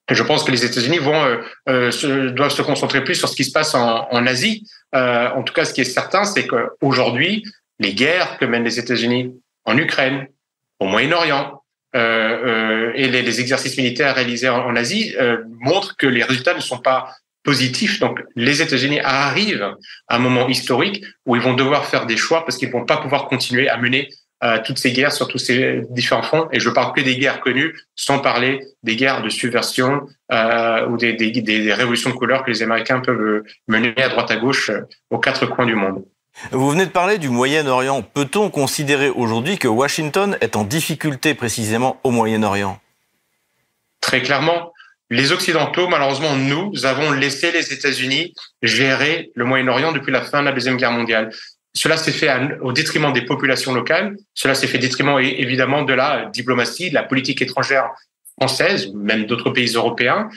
Et 0.09 0.15
je 0.15 0.23
pense 0.23 0.43
que 0.43 0.51
les 0.51 0.65
États-Unis 0.65 0.97
vont 0.97 1.23
euh, 1.23 1.37
euh 1.69 1.91
se, 1.91 2.29
doivent 2.29 2.51
se 2.51 2.61
concentrer 2.61 3.03
plus 3.03 3.15
sur 3.15 3.29
ce 3.29 3.35
qui 3.35 3.45
se 3.45 3.51
passe 3.51 3.73
en, 3.73 4.25
Asie. 4.27 4.67
Euh, 4.95 5.29
en 5.29 5.43
tout 5.43 5.53
cas, 5.53 5.65
ce 5.65 5.73
qui 5.73 5.81
est 5.81 5.85
certain, 5.85 6.25
c'est 6.25 6.45
qu'aujourd'hui, 6.45 7.43
les 7.79 7.93
guerres 7.93 8.37
que 8.37 8.45
mènent 8.45 8.65
les 8.65 8.79
États-Unis 8.79 9.33
en 9.65 9.77
Ukraine, 9.77 10.27
au 10.79 10.85
Moyen-Orient, 10.85 11.62
et 11.93 13.07
les, 13.07 13.21
les, 13.21 13.39
exercices 13.39 13.77
militaires 13.77 14.15
réalisés 14.15 14.49
en, 14.49 14.65
en 14.65 14.75
Asie 14.75 15.15
euh, 15.19 15.37
montrent 15.59 15.95
que 15.95 16.07
les 16.07 16.23
résultats 16.23 16.55
ne 16.55 16.61
sont 16.61 16.79
pas 16.79 17.15
positifs. 17.43 17.99
Donc, 17.99 18.23
les 18.35 18.61
États-Unis 18.61 18.99
arrivent 19.01 19.75
à 20.07 20.15
un 20.15 20.19
moment 20.19 20.47
historique 20.47 21.03
où 21.25 21.35
ils 21.35 21.41
vont 21.41 21.53
devoir 21.53 21.85
faire 21.85 22.05
des 22.05 22.17
choix 22.17 22.45
parce 22.45 22.57
qu'ils 22.57 22.71
vont 22.71 22.85
pas 22.85 22.97
pouvoir 22.97 23.27
continuer 23.27 23.69
à 23.69 23.77
mener 23.77 24.09
euh, 24.43 24.57
toutes 24.65 24.77
ces 24.77 24.91
guerres 24.91 25.11
sur 25.11 25.27
tous 25.27 25.37
ces 25.37 25.81
différents 25.89 26.23
fronts. 26.23 26.47
Et 26.51 26.59
je 26.59 26.69
parle 26.69 26.93
que 26.93 27.01
des 27.01 27.17
guerres 27.17 27.41
connues, 27.41 27.77
sans 27.95 28.19
parler 28.19 28.61
des 28.81 28.95
guerres 28.95 29.21
de 29.21 29.29
subversion 29.29 30.07
euh, 30.31 30.87
ou 30.87 30.97
des, 30.97 31.13
des, 31.13 31.31
des, 31.31 31.73
révolutions 31.73 32.09
de 32.09 32.15
couleur 32.15 32.43
que 32.43 32.51
les 32.51 32.63
Américains 32.63 32.99
peuvent 32.99 33.43
mener 33.67 33.93
à 34.01 34.09
droite 34.09 34.31
à 34.31 34.37
gauche 34.37 34.71
aux 35.09 35.19
quatre 35.19 35.45
coins 35.45 35.65
du 35.65 35.75
monde. 35.75 36.03
Vous 36.51 36.69
venez 36.69 36.85
de 36.85 36.91
parler 36.91 37.17
du 37.17 37.29
Moyen-Orient. 37.29 38.01
Peut-on 38.01 38.49
considérer 38.49 39.09
aujourd'hui 39.09 39.57
que 39.57 39.67
Washington 39.67 40.37
est 40.41 40.55
en 40.55 40.63
difficulté 40.63 41.33
précisément 41.33 41.99
au 42.03 42.11
Moyen-Orient? 42.11 42.79
Très 44.01 44.21
clairement. 44.21 44.73
Les 45.09 45.31
Occidentaux, 45.31 45.87
malheureusement, 45.87 46.35
nous 46.35 46.85
avons 46.85 47.11
laissé 47.11 47.51
les 47.51 47.73
États-Unis 47.73 48.33
gérer 48.61 49.31
le 49.35 49.45
Moyen-Orient 49.45 49.93
depuis 49.93 50.11
la 50.11 50.21
fin 50.21 50.41
de 50.41 50.45
la 50.45 50.51
Deuxième 50.51 50.77
Guerre 50.77 50.91
mondiale. 50.91 51.31
Cela 51.73 51.97
s'est 51.97 52.11
fait 52.11 52.31
au 52.61 52.71
détriment 52.71 53.13
des 53.13 53.23
populations 53.23 53.73
locales. 53.73 54.15
Cela 54.33 54.53
s'est 54.53 54.67
fait 54.67 54.77
au 54.77 54.81
détriment 54.81 55.19
évidemment 55.19 55.83
de 55.83 55.93
la 55.93 56.29
diplomatie, 56.31 56.89
de 56.89 56.95
la 56.95 57.03
politique 57.03 57.41
étrangère 57.41 57.89
française, 58.39 58.91
même 58.93 59.25
d'autres 59.25 59.49
pays 59.49 59.73
européens. 59.73 60.29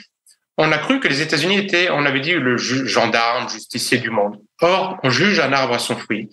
On 0.57 0.71
a 0.71 0.77
cru 0.77 0.99
que 0.99 1.07
les 1.07 1.21
États-Unis 1.21 1.59
étaient, 1.59 1.89
on 1.91 2.05
avait 2.05 2.19
dit, 2.19 2.33
le 2.33 2.57
gendarme, 2.57 3.49
justicier 3.49 3.99
du 3.99 4.09
monde. 4.09 4.41
Or, 4.61 4.97
on 5.03 5.09
juge 5.09 5.39
un 5.39 5.53
arbre 5.53 5.75
à 5.75 5.79
son 5.79 5.95
fruit. 5.95 6.29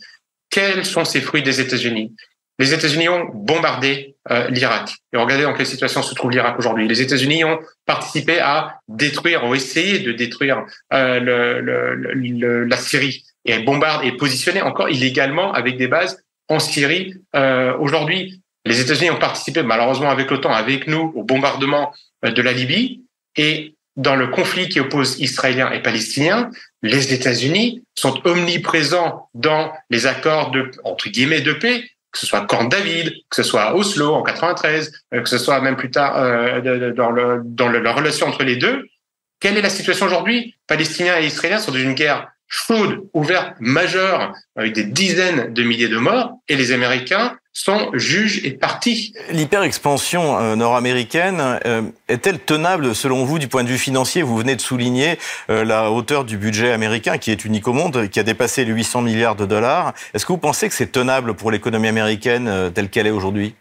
Quels 0.50 0.84
sont 0.86 1.04
ces 1.04 1.20
fruits 1.20 1.42
des 1.42 1.60
États-Unis? 1.60 2.14
Les 2.58 2.72
États-Unis 2.72 3.08
ont 3.08 3.26
bombardé 3.34 4.14
euh, 4.30 4.48
l'Irak. 4.48 4.94
Et 5.12 5.16
regardez 5.16 5.42
dans 5.42 5.54
quelle 5.54 5.66
situation 5.66 6.02
se 6.02 6.14
trouve 6.14 6.30
l'Irak 6.30 6.56
aujourd'hui. 6.58 6.86
Les 6.86 7.02
États-Unis 7.02 7.44
ont 7.44 7.58
participé 7.84 8.38
à 8.38 8.78
détruire, 8.86 9.44
ont 9.44 9.54
essayé 9.54 9.98
de 9.98 10.12
détruire 10.12 10.64
euh, 10.92 11.18
le, 11.20 12.64
la 12.64 12.76
Syrie 12.76 13.24
et 13.44 13.52
elle 13.52 13.64
bombarde 13.64 14.04
et 14.04 14.12
positionner 14.12 14.62
encore 14.62 14.88
illégalement 14.88 15.52
avec 15.52 15.76
des 15.76 15.88
bases 15.88 16.22
en 16.48 16.60
Syrie. 16.60 17.14
Euh, 17.34 17.76
Aujourd'hui, 17.78 18.40
les 18.64 18.80
États-Unis 18.80 19.10
ont 19.10 19.18
participé, 19.18 19.62
malheureusement 19.62 20.10
avec 20.10 20.30
l'OTAN, 20.30 20.52
avec 20.52 20.86
nous, 20.86 21.12
au 21.14 21.24
bombardement 21.24 21.92
euh, 22.24 22.30
de 22.30 22.40
la 22.40 22.52
Libye. 22.52 23.02
Et 23.36 23.73
dans 23.96 24.16
le 24.16 24.28
conflit 24.28 24.68
qui 24.68 24.80
oppose 24.80 25.20
Israéliens 25.20 25.70
et 25.70 25.80
Palestiniens, 25.80 26.50
les 26.82 27.12
États-Unis 27.12 27.84
sont 27.94 28.20
omniprésents 28.26 29.28
dans 29.34 29.72
les 29.90 30.06
accords 30.06 30.50
de 30.50 30.70
entre 30.82 31.08
guillemets 31.08 31.40
de 31.40 31.52
paix, 31.52 31.84
que 32.10 32.18
ce 32.18 32.26
soit 32.26 32.46
Camp 32.46 32.64
David, 32.64 33.12
que 33.28 33.36
ce 33.36 33.42
soit 33.42 33.74
Oslo 33.74 34.14
en 34.14 34.22
93, 34.22 34.92
euh, 35.14 35.20
que 35.22 35.28
ce 35.28 35.38
soit 35.38 35.60
même 35.60 35.76
plus 35.76 35.90
tard 35.90 36.16
euh, 36.16 36.92
dans, 36.92 37.10
le, 37.10 37.42
dans 37.44 37.68
le, 37.68 37.80
la 37.80 37.92
relation 37.92 38.26
entre 38.26 38.44
les 38.44 38.56
deux. 38.56 38.86
Quelle 39.40 39.56
est 39.56 39.62
la 39.62 39.70
situation 39.70 40.06
aujourd'hui? 40.06 40.54
Palestiniens 40.66 41.20
et 41.20 41.26
Israéliens 41.26 41.58
sont 41.58 41.72
dans 41.72 41.78
une 41.78 41.94
guerre 41.94 42.28
chaude, 42.48 43.00
ouverte, 43.14 43.54
majeure, 43.58 44.32
avec 44.56 44.74
des 44.74 44.84
dizaines 44.84 45.52
de 45.52 45.62
milliers 45.62 45.88
de 45.88 45.98
morts, 45.98 46.38
et 46.48 46.56
les 46.56 46.72
Américains 46.72 47.36
sont 47.54 47.90
juges 47.94 48.44
et 48.44 48.50
partis. 48.50 49.14
L'hyper-expansion 49.30 50.38
euh, 50.38 50.56
nord-américaine 50.56 51.60
euh, 51.64 51.82
est-elle 52.08 52.40
tenable 52.40 52.94
selon 52.96 53.24
vous 53.24 53.38
du 53.38 53.46
point 53.46 53.62
de 53.62 53.68
vue 53.68 53.78
financier? 53.78 54.22
Vous 54.22 54.36
venez 54.36 54.56
de 54.56 54.60
souligner 54.60 55.18
euh, 55.48 55.64
la 55.64 55.90
hauteur 55.90 56.24
du 56.24 56.36
budget 56.36 56.72
américain 56.72 57.16
qui 57.16 57.30
est 57.30 57.44
unique 57.44 57.68
au 57.68 57.72
monde, 57.72 58.08
qui 58.08 58.18
a 58.18 58.24
dépassé 58.24 58.64
les 58.64 58.72
800 58.72 59.02
milliards 59.02 59.36
de 59.36 59.46
dollars. 59.46 59.94
Est-ce 60.12 60.26
que 60.26 60.32
vous 60.32 60.38
pensez 60.38 60.68
que 60.68 60.74
c'est 60.74 60.90
tenable 60.90 61.34
pour 61.34 61.52
l'économie 61.52 61.88
américaine 61.88 62.72
telle 62.74 62.90
qu'elle 62.90 63.06
est 63.06 63.10
aujourd'hui? 63.10 63.54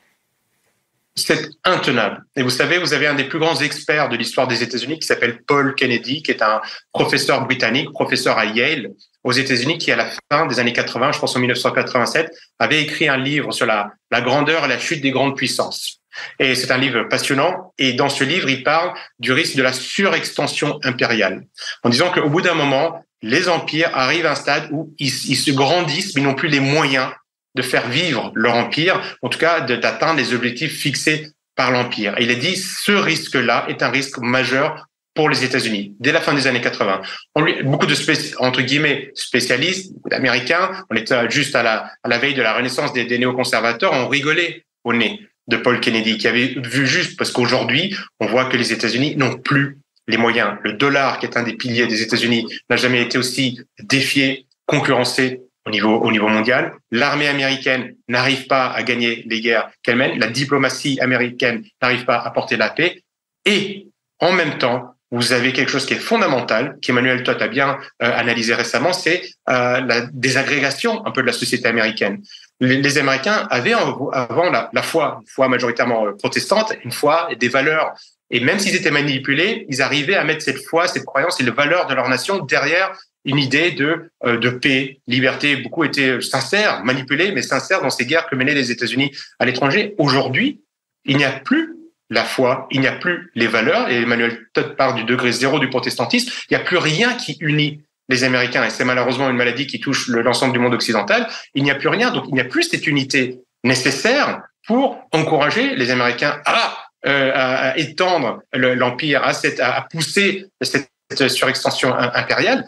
C'est 1.16 1.50
intenable. 1.64 2.24
Et 2.36 2.42
vous 2.42 2.50
savez, 2.50 2.80
vous 2.80 2.94
avez 2.94 3.06
un 3.06 3.14
des 3.14 3.26
plus 3.26 3.38
grands 3.38 3.60
experts 3.62 4.10
de 4.10 4.16
l'histoire 4.16 4.48
des 4.48 4.64
États-Unis 4.64 4.98
qui 4.98 5.06
s'appelle 5.06 5.44
Paul 5.46 5.76
Kennedy, 5.76 6.24
qui 6.24 6.32
est 6.32 6.42
un 6.42 6.60
professeur 6.92 7.46
britannique, 7.46 7.92
professeur 7.92 8.40
à 8.40 8.46
Yale 8.46 8.90
aux 9.24 9.32
États-Unis, 9.32 9.78
qui 9.78 9.92
à 9.92 9.96
la 9.96 10.10
fin 10.32 10.46
des 10.46 10.60
années 10.60 10.74
80, 10.74 11.14
je 11.14 11.20
pense 11.20 11.36
en 11.36 11.40
1987, 11.40 12.32
avait 12.60 12.82
écrit 12.82 13.08
un 13.08 13.18
livre 13.18 13.52
sur 13.52 13.66
la, 13.66 13.92
grandeur 14.12 14.66
et 14.66 14.68
la 14.68 14.80
chute 14.80 15.02
des 15.02 15.12
grandes 15.12 15.36
puissances. 15.36 16.00
Et 16.40 16.56
c'est 16.56 16.72
un 16.72 16.78
livre 16.78 17.04
passionnant. 17.04 17.74
Et 17.78 17.94
dans 17.94 18.10
ce 18.10 18.24
livre, 18.24 18.50
il 18.50 18.64
parle 18.64 18.94
du 19.20 19.32
risque 19.32 19.56
de 19.56 19.64
la 19.64 19.74
surextension 19.74 20.80
impériale, 20.84 21.46
en 21.84 21.90
disant 21.90 22.12
qu'au 22.12 22.30
bout 22.30 22.42
d'un 22.42 22.54
moment, 22.54 23.04
les 23.22 23.50
empires 23.50 23.90
arrivent 23.94 24.26
à 24.26 24.32
un 24.32 24.36
stade 24.36 24.68
où 24.72 24.94
ils, 25.00 25.08
ils 25.08 25.38
se 25.38 25.52
grandissent, 25.52 26.16
mais 26.16 26.22
n'ont 26.22 26.36
plus 26.36 26.50
les 26.50 26.60
moyens 26.60 27.10
de 27.56 27.62
faire 27.62 27.88
vivre 27.88 28.32
leur 28.36 28.56
empire, 28.56 29.00
en 29.22 29.30
tout 29.30 29.40
cas 29.40 29.62
d'atteindre 29.62 30.18
les 30.18 30.34
objectifs 30.34 30.78
fixés 30.80 31.30
par 31.56 31.72
l'empire. 31.72 32.16
Et 32.18 32.24
il 32.24 32.32
a 32.32 32.36
dit 32.36 32.56
ce 32.56 32.92
risque-là 32.92 33.66
est 33.70 33.84
un 33.84 33.90
risque 33.90 34.18
majeur 34.18 34.88
pour 35.14 35.30
les 35.30 35.44
États-Unis 35.44 35.96
dès 36.00 36.12
la 36.12 36.22
fin 36.22 36.34
des 36.34 36.48
années 36.48 36.62
80. 36.62 37.02
On 37.36 37.42
lui, 37.42 37.62
beaucoup 37.64 37.86
de 37.86 37.96
entre 38.40 38.62
guillemets 38.62 39.12
spécialistes 39.16 39.94
américains, 40.12 40.72
on 40.90 40.96
était 40.96 41.30
juste 41.30 41.56
à 41.56 41.64
la, 41.64 42.18
veille 42.18 42.34
de 42.34 42.42
la 42.42 42.54
renaissance 42.54 42.94
des, 42.94 43.18
néoconservateurs, 43.18 43.94
ont 43.94 44.08
rigolé 44.08 44.66
au 44.84 44.94
nez 44.94 45.22
de 45.48 45.58
Paul 45.58 45.80
Kennedy, 45.80 46.18
qui 46.18 46.28
avait 46.28 46.56
vu 46.58 46.88
juste 46.88 47.18
parce 47.18 47.32
qu'aujourd'hui, 47.32 47.96
on 48.20 48.26
voit 48.28 48.46
que 48.46 48.58
les 48.58 48.72
États-Unis 48.72 49.16
n'ont 49.18 49.38
plus 49.38 49.78
les 50.08 50.18
moyens. 50.18 50.58
Le 50.64 50.74
dollar, 50.74 51.20
qui 51.20 51.26
est 51.26 51.38
un 51.38 51.44
des 51.44 51.54
piliers 51.54 51.88
des 51.88 52.02
États-Unis, 52.02 52.48
n'a 52.70 52.76
jamais 52.76 53.02
été 53.02 53.18
aussi 53.18 53.60
défié, 53.80 54.46
concurrencé 54.66 55.42
au 55.66 55.70
niveau 55.70 56.28
mondial. 56.28 56.74
L'armée 56.92 57.28
américaine 57.28 57.96
n'arrive 58.08 58.48
pas 58.48 58.68
à 58.68 58.84
gagner 58.84 59.24
les 59.28 59.42
guerres 59.42 59.70
qu'elle 59.82 59.96
mène. 59.96 60.20
La 60.20 60.28
diplomatie 60.28 61.00
américaine 61.00 61.64
n'arrive 61.82 62.06
pas 62.06 62.18
à 62.18 62.32
porter 62.32 62.58
la 62.58 62.70
paix. 62.70 63.02
Et 63.46 63.88
en 64.20 64.32
même 64.32 64.58
temps, 64.58 64.93
vous 65.14 65.32
avez 65.32 65.54
quelque 65.54 65.70
chose 65.70 65.86
qui 65.86 65.94
est 65.94 66.00
fondamental, 66.00 66.80
qu'Emmanuel 66.82 67.22
Todd 67.22 67.40
a 67.40 67.48
bien 67.48 67.78
euh, 68.02 68.12
analysé 68.18 68.56
récemment, 68.56 68.94
c'est 68.94 69.22
euh, 69.48 69.80
la 69.80 70.08
désagrégation 70.12 71.06
un 71.06 71.12
peu 71.12 71.22
de 71.22 71.28
la 71.28 71.34
société 71.34 71.68
américaine. 71.68 72.24
Les, 72.60 72.98
Américains 72.98 73.48
avaient 73.52 73.74
avant 73.74 74.50
la, 74.50 74.82
foi, 74.82 75.20
une 75.22 75.28
foi 75.28 75.48
majoritairement 75.50 76.08
euh, 76.08 76.14
protestante, 76.14 76.74
une 76.84 76.92
foi 76.92 77.28
et 77.30 77.36
des 77.36 77.48
valeurs. 77.48 77.94
Et 78.32 78.40
même 78.40 78.58
s'ils 78.58 78.76
étaient 78.76 78.90
manipulés, 78.90 79.68
ils 79.70 79.84
arrivaient 79.84 80.16
à 80.16 80.24
mettre 80.24 80.42
cette 80.42 80.66
foi, 80.66 80.88
cette 80.88 81.06
croyance 81.06 81.40
et 81.40 81.44
les 81.44 81.52
valeurs 81.52 81.86
de 81.86 81.94
leur 81.94 82.10
nation 82.10 82.40
derrière 82.40 82.98
une 83.24 83.38
idée 83.38 83.72
de, 83.72 84.10
de 84.26 84.50
paix, 84.50 85.00
liberté. 85.08 85.58
Beaucoup 85.58 85.84
étaient 85.84 86.20
sincères, 86.22 86.84
manipulés, 86.84 87.32
mais 87.32 87.44
sincères 87.44 87.82
dans 87.82 87.92
ces 87.92 88.06
guerres 88.06 88.28
que 88.28 88.36
menaient 88.36 88.56
les 88.56 88.72
États-Unis 88.72 89.12
à 89.38 89.46
l'étranger. 89.46 89.94
Aujourd'hui, 90.00 90.62
il 91.06 91.18
n'y 91.18 91.24
a 91.24 91.32
plus 91.32 91.76
la 92.14 92.24
foi, 92.24 92.68
il 92.72 92.82
n'y 92.82 92.88
a 92.88 92.94
plus 92.94 93.32
les 93.36 93.48
valeurs, 93.48 93.90
et 93.90 94.02
Emmanuel 94.02 94.48
Todd 94.54 94.76
parle 94.76 94.96
du 94.96 95.04
degré 95.04 95.32
zéro 95.32 95.60
du 95.60 95.70
protestantisme, 95.70 96.32
il 96.50 96.56
n'y 96.56 96.62
a 96.62 96.66
plus 96.66 96.78
rien 96.78 97.14
qui 97.16 97.38
unit 97.40 97.82
les 98.10 98.24
Américains, 98.24 98.64
et 98.64 98.70
c'est 98.70 98.86
malheureusement 98.86 99.30
une 99.30 99.38
maladie 99.38 99.68
qui 99.68 99.80
touche 99.80 100.08
l'ensemble 100.08 100.54
du 100.54 100.60
monde 100.60 100.74
occidental, 100.74 101.28
il 101.56 101.64
n'y 101.64 101.72
a 101.72 101.76
plus 101.76 101.88
rien, 101.88 102.12
donc 102.12 102.26
il 102.28 102.34
n'y 102.34 102.42
a 102.42 102.46
plus 102.46 102.64
cette 102.64 102.88
unité 102.88 103.40
nécessaire 103.64 104.42
pour 104.68 105.08
encourager 105.12 105.76
les 105.76 105.90
Américains 105.92 106.40
à, 106.46 106.78
euh, 107.06 107.74
étendre 107.76 108.42
l'empire, 108.54 109.24
à 109.24 109.88
pousser 109.92 110.46
cette 110.62 111.30
surextension 111.30 111.94
impériale 111.94 112.66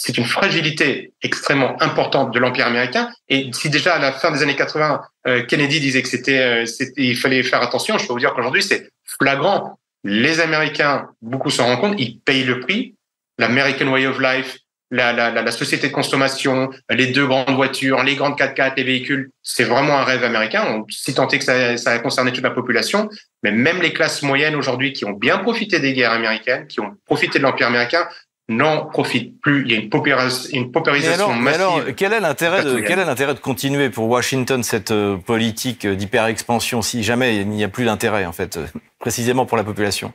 c'est 0.00 0.16
une 0.16 0.24
fragilité 0.24 1.12
extrêmement 1.22 1.74
importante 1.82 2.32
de 2.32 2.38
l'empire 2.38 2.68
américain. 2.68 3.10
Et 3.28 3.50
si 3.52 3.68
déjà 3.68 3.96
à 3.96 3.98
la 3.98 4.12
fin 4.12 4.30
des 4.30 4.44
années 4.44 4.54
80, 4.54 5.02
euh, 5.26 5.44
Kennedy 5.44 5.80
disait 5.80 6.02
que 6.02 6.08
c'était, 6.08 6.38
euh, 6.38 6.64
il 6.96 7.16
fallait 7.16 7.42
faire 7.42 7.60
attention, 7.62 7.98
je 7.98 8.06
peux 8.06 8.12
vous 8.12 8.20
dire 8.20 8.32
qu'aujourd'hui 8.32 8.62
c'est 8.62 8.90
flagrant. 9.04 9.76
Les 10.04 10.38
Américains, 10.38 11.08
beaucoup 11.20 11.50
s'en 11.50 11.66
rendent 11.66 11.80
compte, 11.80 11.94
ils 11.98 12.20
payent 12.20 12.44
le 12.44 12.60
prix. 12.60 12.94
L'American 13.38 13.88
Way 13.88 14.06
of 14.06 14.20
Life, 14.20 14.58
la, 14.92 15.50
société 15.50 15.88
de 15.88 15.92
consommation, 15.92 16.70
les 16.90 17.08
deux 17.08 17.26
grandes 17.26 17.54
voitures, 17.54 18.02
les 18.04 18.14
grandes 18.14 18.38
4x4, 18.38 18.74
les 18.76 18.84
véhicules, 18.84 19.30
c'est 19.42 19.64
vraiment 19.64 19.98
un 19.98 20.04
rêve 20.04 20.22
américain. 20.22 20.84
Si 20.90 21.12
tant 21.12 21.26
que 21.26 21.42
ça, 21.42 21.76
ça 21.76 21.92
a 21.92 21.98
concerné 21.98 22.32
toute 22.32 22.44
la 22.44 22.50
population, 22.50 23.08
mais 23.42 23.50
même 23.50 23.82
les 23.82 23.92
classes 23.92 24.22
moyennes 24.22 24.54
aujourd'hui 24.54 24.92
qui 24.92 25.04
ont 25.04 25.12
bien 25.12 25.38
profité 25.38 25.80
des 25.80 25.92
guerres 25.92 26.12
américaines, 26.12 26.66
qui 26.68 26.80
ont 26.80 26.96
profité 27.04 27.38
de 27.38 27.44
l'empire 27.44 27.66
américain, 27.66 28.08
n'en 28.48 28.86
profite 28.86 29.40
plus. 29.40 29.64
Il 29.66 29.72
y 29.72 29.74
a 29.74 29.78
une, 29.78 29.90
paupérisation 29.90 31.28
massive. 31.34 31.42
Mais 31.42 31.54
alors, 31.54 31.82
quel 31.96 32.12
est 32.12 32.20
l'intérêt 32.20 32.64
de 32.64 32.80
quel 32.80 32.98
est 32.98 33.04
l'intérêt 33.04 33.34
de 33.34 33.40
continuer 33.40 33.90
pour 33.90 34.08
Washington 34.08 34.62
cette 34.62 34.90
euh, 34.90 35.16
politique 35.16 35.86
d'hyper-expansion 35.86 36.82
si 36.82 37.04
jamais 37.04 37.36
il 37.36 37.48
n'y 37.48 37.64
a 37.64 37.68
plus 37.68 37.84
d'intérêt 37.84 38.24
en 38.24 38.32
fait, 38.32 38.56
euh, 38.56 38.66
précisément 38.98 39.46
pour 39.46 39.56
la 39.56 39.64
population? 39.64 40.12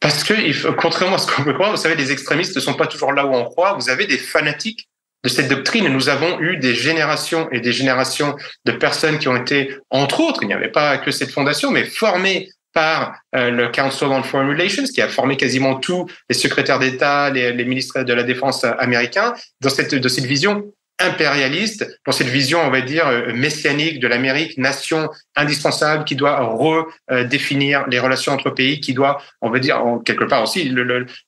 Parce 0.00 0.24
que 0.24 0.70
contrairement 0.72 1.16
à 1.16 1.18
ce 1.18 1.30
qu'on 1.30 1.42
peut 1.42 1.54
croire, 1.54 1.70
vous 1.70 1.76
savez, 1.76 1.94
les 1.94 2.12
extrémistes 2.12 2.54
ne 2.54 2.60
sont 2.60 2.74
pas 2.74 2.86
toujours 2.86 3.12
là 3.12 3.26
où 3.26 3.34
on 3.34 3.44
croit. 3.44 3.74
Vous 3.74 3.88
avez 3.88 4.06
des 4.06 4.18
fanatiques 4.18 4.88
de 5.24 5.28
cette 5.28 5.48
doctrine. 5.48 5.88
Nous 5.88 6.08
avons 6.08 6.40
eu 6.40 6.58
des 6.58 6.74
générations 6.74 7.48
et 7.50 7.60
des 7.60 7.72
générations 7.72 8.36
de 8.64 8.72
personnes 8.72 9.18
qui 9.18 9.28
ont 9.28 9.36
été, 9.36 9.76
entre 9.90 10.20
autres, 10.20 10.42
il 10.42 10.48
n'y 10.48 10.54
avait 10.54 10.70
pas 10.70 10.98
que 10.98 11.10
cette 11.10 11.32
fondation, 11.32 11.70
mais 11.70 11.84
formées 11.84 12.50
par 12.76 13.22
euh, 13.34 13.50
le 13.50 13.68
Council 13.68 14.04
on 14.04 14.22
Foreign 14.22 14.50
Relations, 14.50 14.84
qui 14.84 15.00
a 15.00 15.08
formé 15.08 15.38
quasiment 15.38 15.76
tous 15.76 16.10
les 16.28 16.36
secrétaires 16.36 16.78
d'État, 16.78 17.30
les, 17.30 17.54
les, 17.54 17.64
ministres 17.64 18.02
de 18.02 18.12
la 18.12 18.22
Défense 18.22 18.64
américains, 18.64 19.32
dans 19.62 19.70
de 19.70 20.08
cette 20.08 20.26
vision 20.26 20.62
impérialiste, 20.98 21.86
dans 22.06 22.12
cette 22.12 22.28
vision, 22.28 22.60
on 22.64 22.70
va 22.70 22.80
dire, 22.80 23.06
euh, 23.06 23.32
messianique 23.34 24.00
de 24.00 24.08
l'Amérique, 24.08 24.56
nation 24.56 25.10
indispensable 25.34 26.04
qui 26.04 26.16
doit 26.16 26.40
redéfinir 26.40 27.86
les 27.88 27.98
relations 27.98 28.32
entre 28.32 28.50
pays, 28.50 28.80
qui 28.80 28.94
doit, 28.94 29.20
on 29.42 29.50
va 29.50 29.58
dire, 29.58 29.84
en 29.84 29.98
quelque 29.98 30.24
part 30.24 30.42
aussi, 30.42 30.72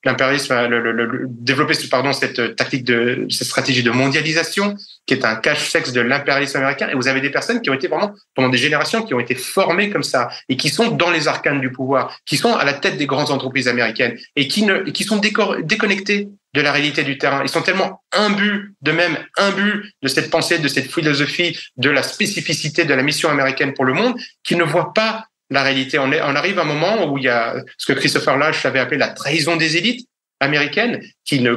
l'impérialisme, 0.04 0.68
le, 0.68 0.92
le, 0.92 1.26
développer, 1.28 1.74
pardon, 1.90 2.12
cette 2.12 2.56
tactique 2.56 2.84
de, 2.84 3.26
cette 3.28 3.46
stratégie 3.48 3.82
de 3.82 3.90
mondialisation, 3.90 4.74
qui 5.06 5.14
est 5.14 5.24
un 5.24 5.36
cache-sexe 5.36 5.92
de 5.92 6.00
l'impérialisme 6.00 6.58
américain. 6.58 6.88
Et 6.88 6.94
vous 6.94 7.08
avez 7.08 7.20
des 7.20 7.30
personnes 7.30 7.60
qui 7.60 7.68
ont 7.68 7.74
été 7.74 7.88
vraiment, 7.88 8.14
pendant 8.34 8.48
des 8.48 8.58
générations, 8.58 9.02
qui 9.02 9.14
ont 9.14 9.20
été 9.20 9.34
formées 9.34 9.90
comme 9.90 10.02
ça, 10.02 10.30
et 10.48 10.56
qui 10.56 10.70
sont 10.70 10.88
dans 10.88 11.10
les 11.10 11.28
arcanes 11.28 11.60
du 11.60 11.70
pouvoir, 11.70 12.16
qui 12.24 12.38
sont 12.38 12.54
à 12.54 12.64
la 12.64 12.72
tête 12.72 12.96
des 12.96 13.06
grandes 13.06 13.30
entreprises 13.30 13.68
américaines, 13.68 14.16
et 14.36 14.48
qui 14.48 14.62
ne, 14.62 14.80
qui 14.90 15.04
sont 15.04 15.20
déconnectés 15.62 16.28
de 16.58 16.62
la 16.64 16.72
réalité 16.72 17.04
du 17.04 17.18
terrain. 17.18 17.40
Ils 17.44 17.48
sont 17.48 17.62
tellement 17.62 18.02
imbus 18.12 18.74
de 18.82 18.90
même, 18.90 19.16
imbus 19.36 19.94
de 20.02 20.08
cette 20.08 20.28
pensée, 20.28 20.58
de 20.58 20.66
cette 20.66 20.92
philosophie, 20.92 21.56
de 21.76 21.88
la 21.88 22.02
spécificité 22.02 22.84
de 22.84 22.92
la 22.94 23.04
mission 23.04 23.30
américaine 23.30 23.74
pour 23.74 23.84
le 23.84 23.92
monde, 23.92 24.18
qu'ils 24.42 24.58
ne 24.58 24.64
voient 24.64 24.92
pas 24.92 25.26
la 25.50 25.62
réalité. 25.62 26.00
On, 26.00 26.10
est, 26.10 26.20
on 26.20 26.34
arrive 26.34 26.58
à 26.58 26.62
un 26.62 26.64
moment 26.64 27.06
où 27.06 27.16
il 27.16 27.24
y 27.24 27.28
a 27.28 27.54
ce 27.76 27.92
que 27.92 27.96
Christopher 27.96 28.36
Lash 28.38 28.66
avait 28.66 28.80
appelé 28.80 28.98
la 28.98 29.06
trahison 29.06 29.54
des 29.54 29.76
élites 29.76 30.08
américaines, 30.40 31.00
qui 31.24 31.40
ne 31.40 31.54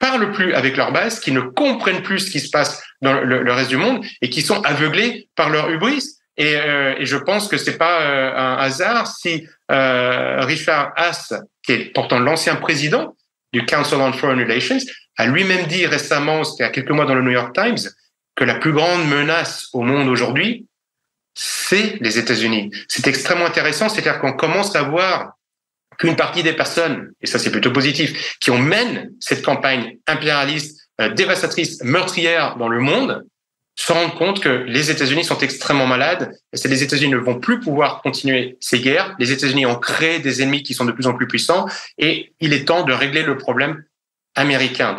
parlent 0.00 0.32
plus 0.32 0.54
avec 0.54 0.76
leur 0.76 0.90
base, 0.90 1.20
qui 1.20 1.30
ne 1.30 1.40
comprennent 1.40 2.02
plus 2.02 2.18
ce 2.26 2.30
qui 2.32 2.40
se 2.40 2.50
passe 2.50 2.82
dans 3.00 3.12
le, 3.12 3.52
reste 3.52 3.70
du 3.70 3.76
monde 3.76 4.04
et 4.22 4.28
qui 4.28 4.42
sont 4.42 4.60
aveuglés 4.62 5.28
par 5.36 5.50
leur 5.50 5.70
hubris. 5.70 6.02
Et, 6.36 6.56
euh, 6.56 6.96
et 6.98 7.06
je 7.06 7.16
pense 7.16 7.46
que 7.46 7.58
c'est 7.58 7.78
pas 7.78 8.00
euh, 8.00 8.36
un 8.36 8.56
hasard 8.56 9.06
si 9.06 9.46
euh, 9.70 10.40
Richard 10.40 10.92
Haas, 10.96 11.32
qui 11.62 11.72
est 11.72 11.92
pourtant 11.94 12.18
l'ancien 12.18 12.56
président 12.56 13.14
du 13.52 13.64
Council 13.66 13.96
on 13.96 14.12
Foreign 14.12 14.38
Relations, 14.38 14.78
a 15.16 15.26
lui-même 15.26 15.66
dit 15.66 15.86
récemment, 15.86 16.44
c'était 16.44 16.64
a 16.64 16.70
quelques 16.70 16.90
mois 16.90 17.04
dans 17.04 17.14
le 17.14 17.22
New 17.22 17.30
York 17.30 17.54
Times, 17.54 17.78
que 18.34 18.44
la 18.44 18.54
plus 18.54 18.72
grande 18.72 19.08
menace 19.08 19.68
au 19.72 19.82
monde 19.82 20.08
aujourd'hui, 20.08 20.66
c'est 21.34 21.98
les 22.00 22.18
États-Unis. 22.18 22.70
C'est 22.88 23.06
extrêmement 23.06 23.46
intéressant, 23.46 23.88
c'est-à-dire 23.88 24.20
qu'on 24.20 24.32
commence 24.32 24.74
à 24.76 24.82
voir 24.82 25.32
qu'une 25.98 26.16
partie 26.16 26.42
des 26.42 26.54
personnes, 26.54 27.12
et 27.20 27.26
ça 27.26 27.38
c'est 27.38 27.50
plutôt 27.50 27.72
positif, 27.72 28.36
qui 28.40 28.50
ont 28.50 28.58
mène 28.58 29.12
cette 29.20 29.44
campagne 29.44 29.98
impérialiste, 30.06 30.88
euh, 31.00 31.10
dévastatrice, 31.10 31.82
meurtrière 31.82 32.56
dans 32.56 32.68
le 32.68 32.80
monde, 32.80 33.24
se 33.74 33.92
rendent 33.92 34.14
compte 34.14 34.40
que 34.40 34.48
les 34.48 34.90
États-Unis 34.90 35.24
sont 35.24 35.38
extrêmement 35.38 35.86
malades 35.86 36.34
et 36.52 36.68
les 36.68 36.82
États-Unis 36.82 37.10
ne 37.10 37.16
vont 37.16 37.40
plus 37.40 37.60
pouvoir 37.60 38.02
continuer 38.02 38.56
ces 38.60 38.80
guerres. 38.80 39.14
Les 39.18 39.32
États-Unis 39.32 39.66
ont 39.66 39.78
créé 39.78 40.18
des 40.18 40.42
ennemis 40.42 40.62
qui 40.62 40.74
sont 40.74 40.84
de 40.84 40.92
plus 40.92 41.06
en 41.06 41.14
plus 41.14 41.26
puissants 41.26 41.66
et 41.98 42.32
il 42.40 42.52
est 42.52 42.66
temps 42.66 42.84
de 42.84 42.92
régler 42.92 43.22
le 43.22 43.38
problème 43.38 43.82
américain. 44.34 44.96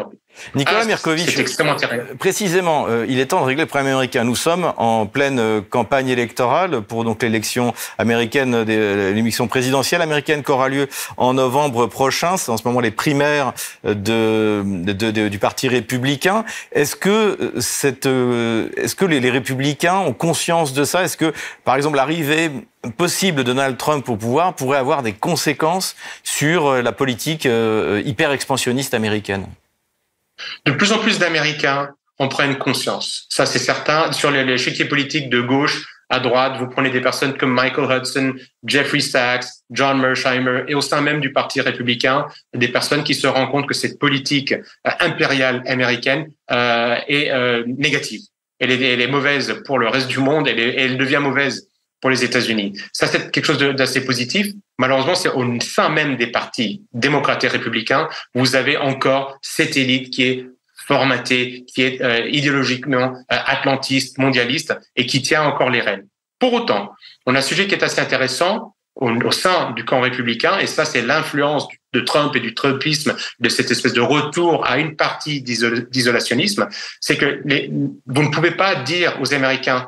Nicolas 0.56 0.82
ah, 0.82 0.86
Mirkovic, 0.86 1.38
euh, 1.38 2.00
précisément, 2.20 2.86
euh, 2.88 3.06
il 3.08 3.20
est 3.20 3.28
temps 3.28 3.42
de 3.42 3.46
régler 3.46 3.64
le 3.64 3.68
problème 3.68 3.88
américain. 3.88 4.24
Nous 4.24 4.36
sommes 4.36 4.74
en 4.78 5.06
pleine 5.06 5.40
euh, 5.40 5.62
campagne 5.62 6.10
électorale 6.10 6.82
pour 6.82 7.04
donc 7.04 7.24
l'élection 7.24 7.74
américaine, 7.98 8.62
l'élection 8.64 9.48
présidentielle 9.48 10.02
américaine 10.02 10.44
qui 10.44 10.52
aura 10.52 10.70
lieu 10.70 10.88
en 11.18 11.34
novembre 11.34 11.88
prochain. 11.88 12.38
C'est 12.38 12.52
en 12.52 12.58
ce 12.58 12.68
moment 12.68 12.82
les 12.82 12.92
primaires 12.92 13.54
de, 13.84 14.64
de, 14.64 15.28
du 15.28 15.40
Parti 15.40 15.68
républicain. 15.68 16.46
Est-ce 16.72 16.96
que 16.96 17.54
cette, 17.60 18.06
est-ce 18.06 18.96
que 18.96 19.06
les, 19.06 19.20
les, 19.20 19.32
républicains 19.32 19.98
ont 19.98 20.14
conscience 20.14 20.74
de 20.74 20.84
ça? 20.84 21.04
Est-ce 21.04 21.18
que, 21.18 21.34
par 21.64 21.76
exemple, 21.76 21.96
l'arrivée 21.96 22.52
possible 22.98 23.38
de 23.38 23.44
Donald 23.44 23.78
Trump 23.78 24.08
au 24.10 24.18
pouvoir 24.18 24.54
pourrait 24.54 24.78
avoir 24.78 25.04
des 25.04 25.14
conséquences 25.14 25.96
sur 26.24 26.82
la 26.82 26.92
politique 26.92 27.48
hyper 28.06 28.32
expansionniste 28.32 28.94
américaine? 28.94 29.48
De 30.66 30.72
plus 30.72 30.92
en 30.92 31.00
plus 31.00 31.20
d'Américains 31.20 31.90
en 32.20 32.28
prennent 32.28 32.58
conscience. 32.58 33.26
Ça, 33.30 33.46
c'est 33.46 33.60
certain. 33.60 34.12
Sur 34.12 34.32
l'échiquier 34.32 34.86
politique 34.86 35.30
de 35.30 35.42
gauche 35.42 35.86
à 36.10 36.20
droite, 36.20 36.58
vous 36.60 36.68
prenez 36.68 36.90
des 36.90 37.02
personnes 37.02 37.36
comme 37.36 37.52
Michael 37.54 37.90
Hudson, 37.90 38.34
Jeffrey 38.66 39.00
Sachs, 39.00 39.46
John 39.72 40.00
Mersheimer, 40.00 40.64
et 40.68 40.76
au 40.76 40.82
sein 40.82 41.02
même 41.02 41.20
du 41.22 41.32
Parti 41.32 41.60
républicain, 41.60 42.28
des 42.54 42.68
personnes 42.68 43.04
qui 43.04 43.16
se 43.16 43.26
rendent 43.26 43.50
compte 43.50 43.68
que 43.68 43.74
cette 43.74 43.98
politique 43.98 44.52
euh, 44.52 44.92
impériale 45.00 45.64
américaine 45.66 46.28
euh, 46.52 46.98
est 47.08 47.32
euh, 47.32 47.64
négative. 47.66 48.22
Elle 48.60 48.72
est, 48.72 48.94
elle 48.94 49.02
est, 49.02 49.08
mauvaise 49.08 49.62
pour 49.66 49.80
le 49.80 49.88
reste 49.88 50.08
du 50.08 50.20
monde, 50.20 50.48
elle, 50.48 50.60
est, 50.60 50.76
elle 50.76 50.98
devient 50.98 51.20
mauvaise 51.20 51.68
pour 52.04 52.10
les 52.10 52.26
États-Unis. 52.26 52.74
Ça, 52.92 53.08
c'est 53.08 53.32
quelque 53.32 53.46
chose 53.46 53.60
d'assez 53.60 54.04
positif. 54.04 54.48
Malheureusement, 54.78 55.16
c'est 55.16 55.30
au 55.30 55.46
sein 55.62 55.88
même 55.88 56.18
des 56.18 56.28
partis 56.28 56.84
démocrates 56.92 57.46
et 57.46 57.48
républicains, 57.48 58.10
vous 58.36 58.58
avez 58.58 58.76
encore 58.76 59.38
cette 59.42 59.78
élite 59.78 60.10
qui 60.14 60.24
est 60.24 60.46
formatée, 60.86 61.64
qui 61.66 61.82
est 61.82 62.02
euh, 62.02 62.28
idéologiquement 62.28 63.14
euh, 63.14 63.38
atlantiste, 63.46 64.18
mondialiste 64.18 64.78
et 64.98 65.06
qui 65.06 65.22
tient 65.22 65.44
encore 65.44 65.70
les 65.70 65.80
rênes. 65.80 66.06
Pour 66.40 66.52
autant, 66.52 66.92
on 67.26 67.36
a 67.36 67.38
un 67.38 67.42
sujet 67.42 67.68
qui 67.68 67.76
est 67.76 67.84
assez 67.84 68.02
intéressant 68.02 68.76
au, 68.96 69.32
sein 69.32 69.72
du 69.72 69.86
camp 69.86 70.02
républicain, 70.02 70.60
et 70.60 70.68
ça, 70.68 70.84
c'est 70.84 71.04
l'influence 71.04 71.70
de 71.94 72.02
Trump 72.02 72.36
et 72.36 72.42
du 72.42 72.54
Trumpisme, 72.54 73.16
de 73.40 73.48
cette 73.48 73.72
espèce 73.72 73.94
de 73.94 74.02
retour 74.02 74.68
à 74.68 74.78
une 74.78 74.98
partie 74.98 75.42
d'isolationnisme, 75.42 76.68
c'est 77.00 77.16
que 77.16 77.42
vous 78.06 78.24
ne 78.24 78.30
pouvez 78.30 78.52
pas 78.52 78.76
dire 78.76 79.18
aux 79.22 79.34
Américains 79.34 79.88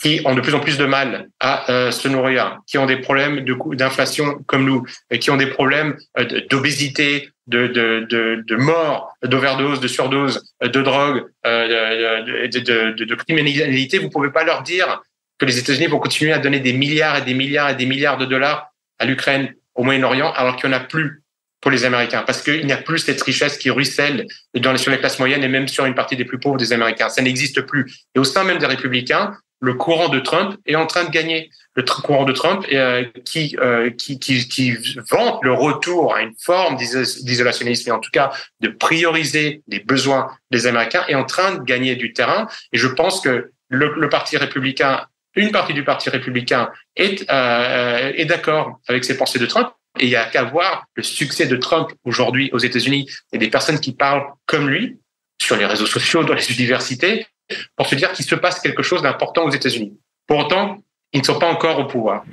qui 0.00 0.20
ont 0.24 0.34
de 0.34 0.40
plus 0.40 0.54
en 0.54 0.60
plus 0.60 0.76
de 0.76 0.84
mal 0.84 1.28
à 1.40 1.70
euh, 1.70 1.90
se 1.90 2.08
nourrir, 2.08 2.58
qui 2.66 2.78
ont 2.78 2.86
des 2.86 2.96
problèmes 2.96 3.44
d'inflation 3.74 4.42
comme 4.46 4.64
nous, 4.64 4.84
qui 5.20 5.30
ont 5.30 5.36
des 5.36 5.46
problèmes 5.46 5.96
euh, 6.18 6.40
d'obésité, 6.50 7.30
de, 7.46 7.66
de, 7.66 8.06
de, 8.08 8.42
de, 8.46 8.56
mort, 8.56 9.14
d'overdose, 9.22 9.80
de 9.80 9.88
surdose, 9.88 10.42
de 10.62 10.82
drogue, 10.82 11.24
euh, 11.46 12.48
de, 12.48 13.14
criminalité, 13.14 13.98
vous 13.98 14.10
pouvez 14.10 14.30
pas 14.30 14.44
leur 14.44 14.62
dire 14.62 15.02
que 15.38 15.44
les 15.44 15.58
États-Unis 15.58 15.86
vont 15.86 15.98
continuer 15.98 16.32
à 16.32 16.38
donner 16.38 16.60
des 16.60 16.72
milliards 16.72 17.18
et 17.18 17.22
des 17.22 17.34
milliards 17.34 17.70
et 17.70 17.74
des 17.74 17.86
milliards 17.86 18.18
de 18.18 18.24
dollars 18.24 18.72
à 18.98 19.04
l'Ukraine, 19.04 19.52
au 19.74 19.82
Moyen-Orient, 19.82 20.32
alors 20.32 20.56
qu'il 20.56 20.70
n'y 20.70 20.74
en 20.74 20.78
a 20.78 20.84
plus 20.84 21.22
pour 21.60 21.70
les 21.70 21.84
Américains, 21.84 22.22
parce 22.26 22.42
qu'il 22.42 22.66
n'y 22.66 22.72
a 22.72 22.76
plus 22.76 22.98
cette 22.98 23.22
richesse 23.22 23.56
qui 23.56 23.70
ruisselle 23.70 24.26
dans, 24.54 24.76
sur 24.76 24.90
les 24.90 24.98
classes 24.98 25.18
moyennes 25.18 25.42
et 25.42 25.48
même 25.48 25.66
sur 25.66 25.86
une 25.86 25.94
partie 25.94 26.14
des 26.14 26.26
plus 26.26 26.38
pauvres 26.38 26.58
des 26.58 26.72
Américains. 26.72 27.08
Ça 27.08 27.22
n'existe 27.22 27.62
plus. 27.62 27.90
Et 28.14 28.18
au 28.18 28.24
sein 28.24 28.44
même 28.44 28.58
des 28.58 28.66
républicains, 28.66 29.34
le 29.60 29.74
courant 29.74 30.08
de 30.08 30.20
Trump 30.20 30.56
est 30.66 30.74
en 30.74 30.86
train 30.86 31.04
de 31.04 31.10
gagner. 31.10 31.50
Le 31.74 31.82
courant 31.82 32.24
de 32.24 32.32
Trump 32.32 32.64
euh, 32.72 33.04
qui, 33.24 33.56
euh, 33.58 33.90
qui, 33.90 34.18
qui, 34.18 34.46
qui, 34.48 34.76
vante 35.10 35.42
le 35.42 35.52
retour 35.52 36.14
à 36.14 36.22
une 36.22 36.34
forme 36.38 36.76
d'isolationnisme 36.76 37.88
et 37.88 37.92
en 37.92 37.98
tout 37.98 38.10
cas 38.12 38.32
de 38.60 38.68
prioriser 38.68 39.62
les 39.68 39.80
besoins 39.80 40.28
des 40.50 40.66
Américains 40.66 41.04
est 41.08 41.14
en 41.14 41.24
train 41.24 41.56
de 41.56 41.64
gagner 41.64 41.96
du 41.96 42.12
terrain. 42.12 42.46
Et 42.72 42.78
je 42.78 42.86
pense 42.86 43.20
que 43.20 43.50
le, 43.68 43.94
le 43.96 44.08
Parti 44.08 44.36
républicain, 44.36 45.06
une 45.34 45.50
partie 45.50 45.74
du 45.74 45.82
Parti 45.82 46.10
républicain 46.10 46.70
est, 46.94 47.28
euh, 47.30 48.12
est 48.14 48.26
d'accord 48.26 48.78
avec 48.86 49.04
ces 49.04 49.16
pensées 49.16 49.38
de 49.38 49.46
Trump. 49.46 49.70
Et 49.98 50.04
il 50.04 50.10
y 50.10 50.16
a 50.16 50.26
qu'à 50.26 50.44
voir 50.44 50.84
le 50.94 51.02
succès 51.02 51.46
de 51.46 51.56
Trump 51.56 51.90
aujourd'hui 52.04 52.50
aux 52.52 52.58
États-Unis 52.58 53.08
et 53.32 53.38
des 53.38 53.48
personnes 53.48 53.80
qui 53.80 53.92
parlent 53.92 54.26
comme 54.46 54.68
lui 54.68 54.98
sur 55.40 55.56
les 55.56 55.66
réseaux 55.66 55.86
sociaux, 55.86 56.24
dans 56.24 56.34
les 56.34 56.52
universités, 56.52 57.26
pour 57.76 57.86
se 57.86 57.94
dire 57.94 58.12
qu'il 58.12 58.24
se 58.24 58.34
passe 58.34 58.60
quelque 58.60 58.82
chose 58.82 59.02
d'important 59.02 59.44
aux 59.44 59.50
États-Unis. 59.50 59.98
Pour 60.26 60.38
autant, 60.38 60.78
ils 61.12 61.20
ne 61.20 61.24
sont 61.24 61.38
pas 61.38 61.50
encore 61.50 61.78
au 61.78 61.84
pouvoir. 61.84 62.24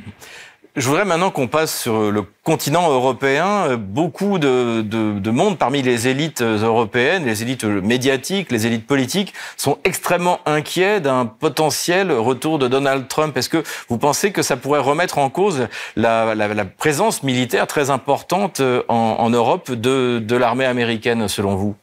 Je 0.78 0.88
voudrais 0.88 1.04
maintenant 1.04 1.32
qu'on 1.32 1.50
passe 1.50 1.82
sur 1.82 2.12
le 2.12 2.24
continent 2.44 2.90
européen. 2.90 3.76
Beaucoup 3.76 4.40
de, 4.40 4.82
de, 4.82 5.20
de, 5.20 5.30
monde 5.32 5.58
parmi 5.58 5.82
les 5.82 6.08
élites 6.08 6.42
européennes, 6.42 7.26
les 7.26 7.44
élites 7.44 7.66
médiatiques, 7.66 8.54
les 8.54 8.68
élites 8.68 8.88
politiques, 8.88 9.34
sont 9.58 9.80
extrêmement 9.84 10.40
inquiets 10.46 11.02
d'un 11.02 11.26
potentiel 11.26 12.10
retour 12.14 12.58
de 12.58 12.70
Donald 12.70 13.10
Trump. 13.10 13.36
Est-ce 13.36 13.50
que 13.50 13.64
vous 13.90 13.98
pensez 13.98 14.32
que 14.32 14.44
ça 14.44 14.56
pourrait 14.56 14.80
remettre 14.80 15.18
en 15.18 15.30
cause 15.30 15.68
la, 15.98 16.34
présence 16.78 17.22
militaire 17.22 17.68
très 17.68 17.90
importante 17.90 18.62
en, 18.88 19.30
Europe 19.30 19.74
de 19.74 20.36
l'armée 20.38 20.66
américaine, 20.66 21.28
selon 21.28 21.56
vous? 21.56 21.76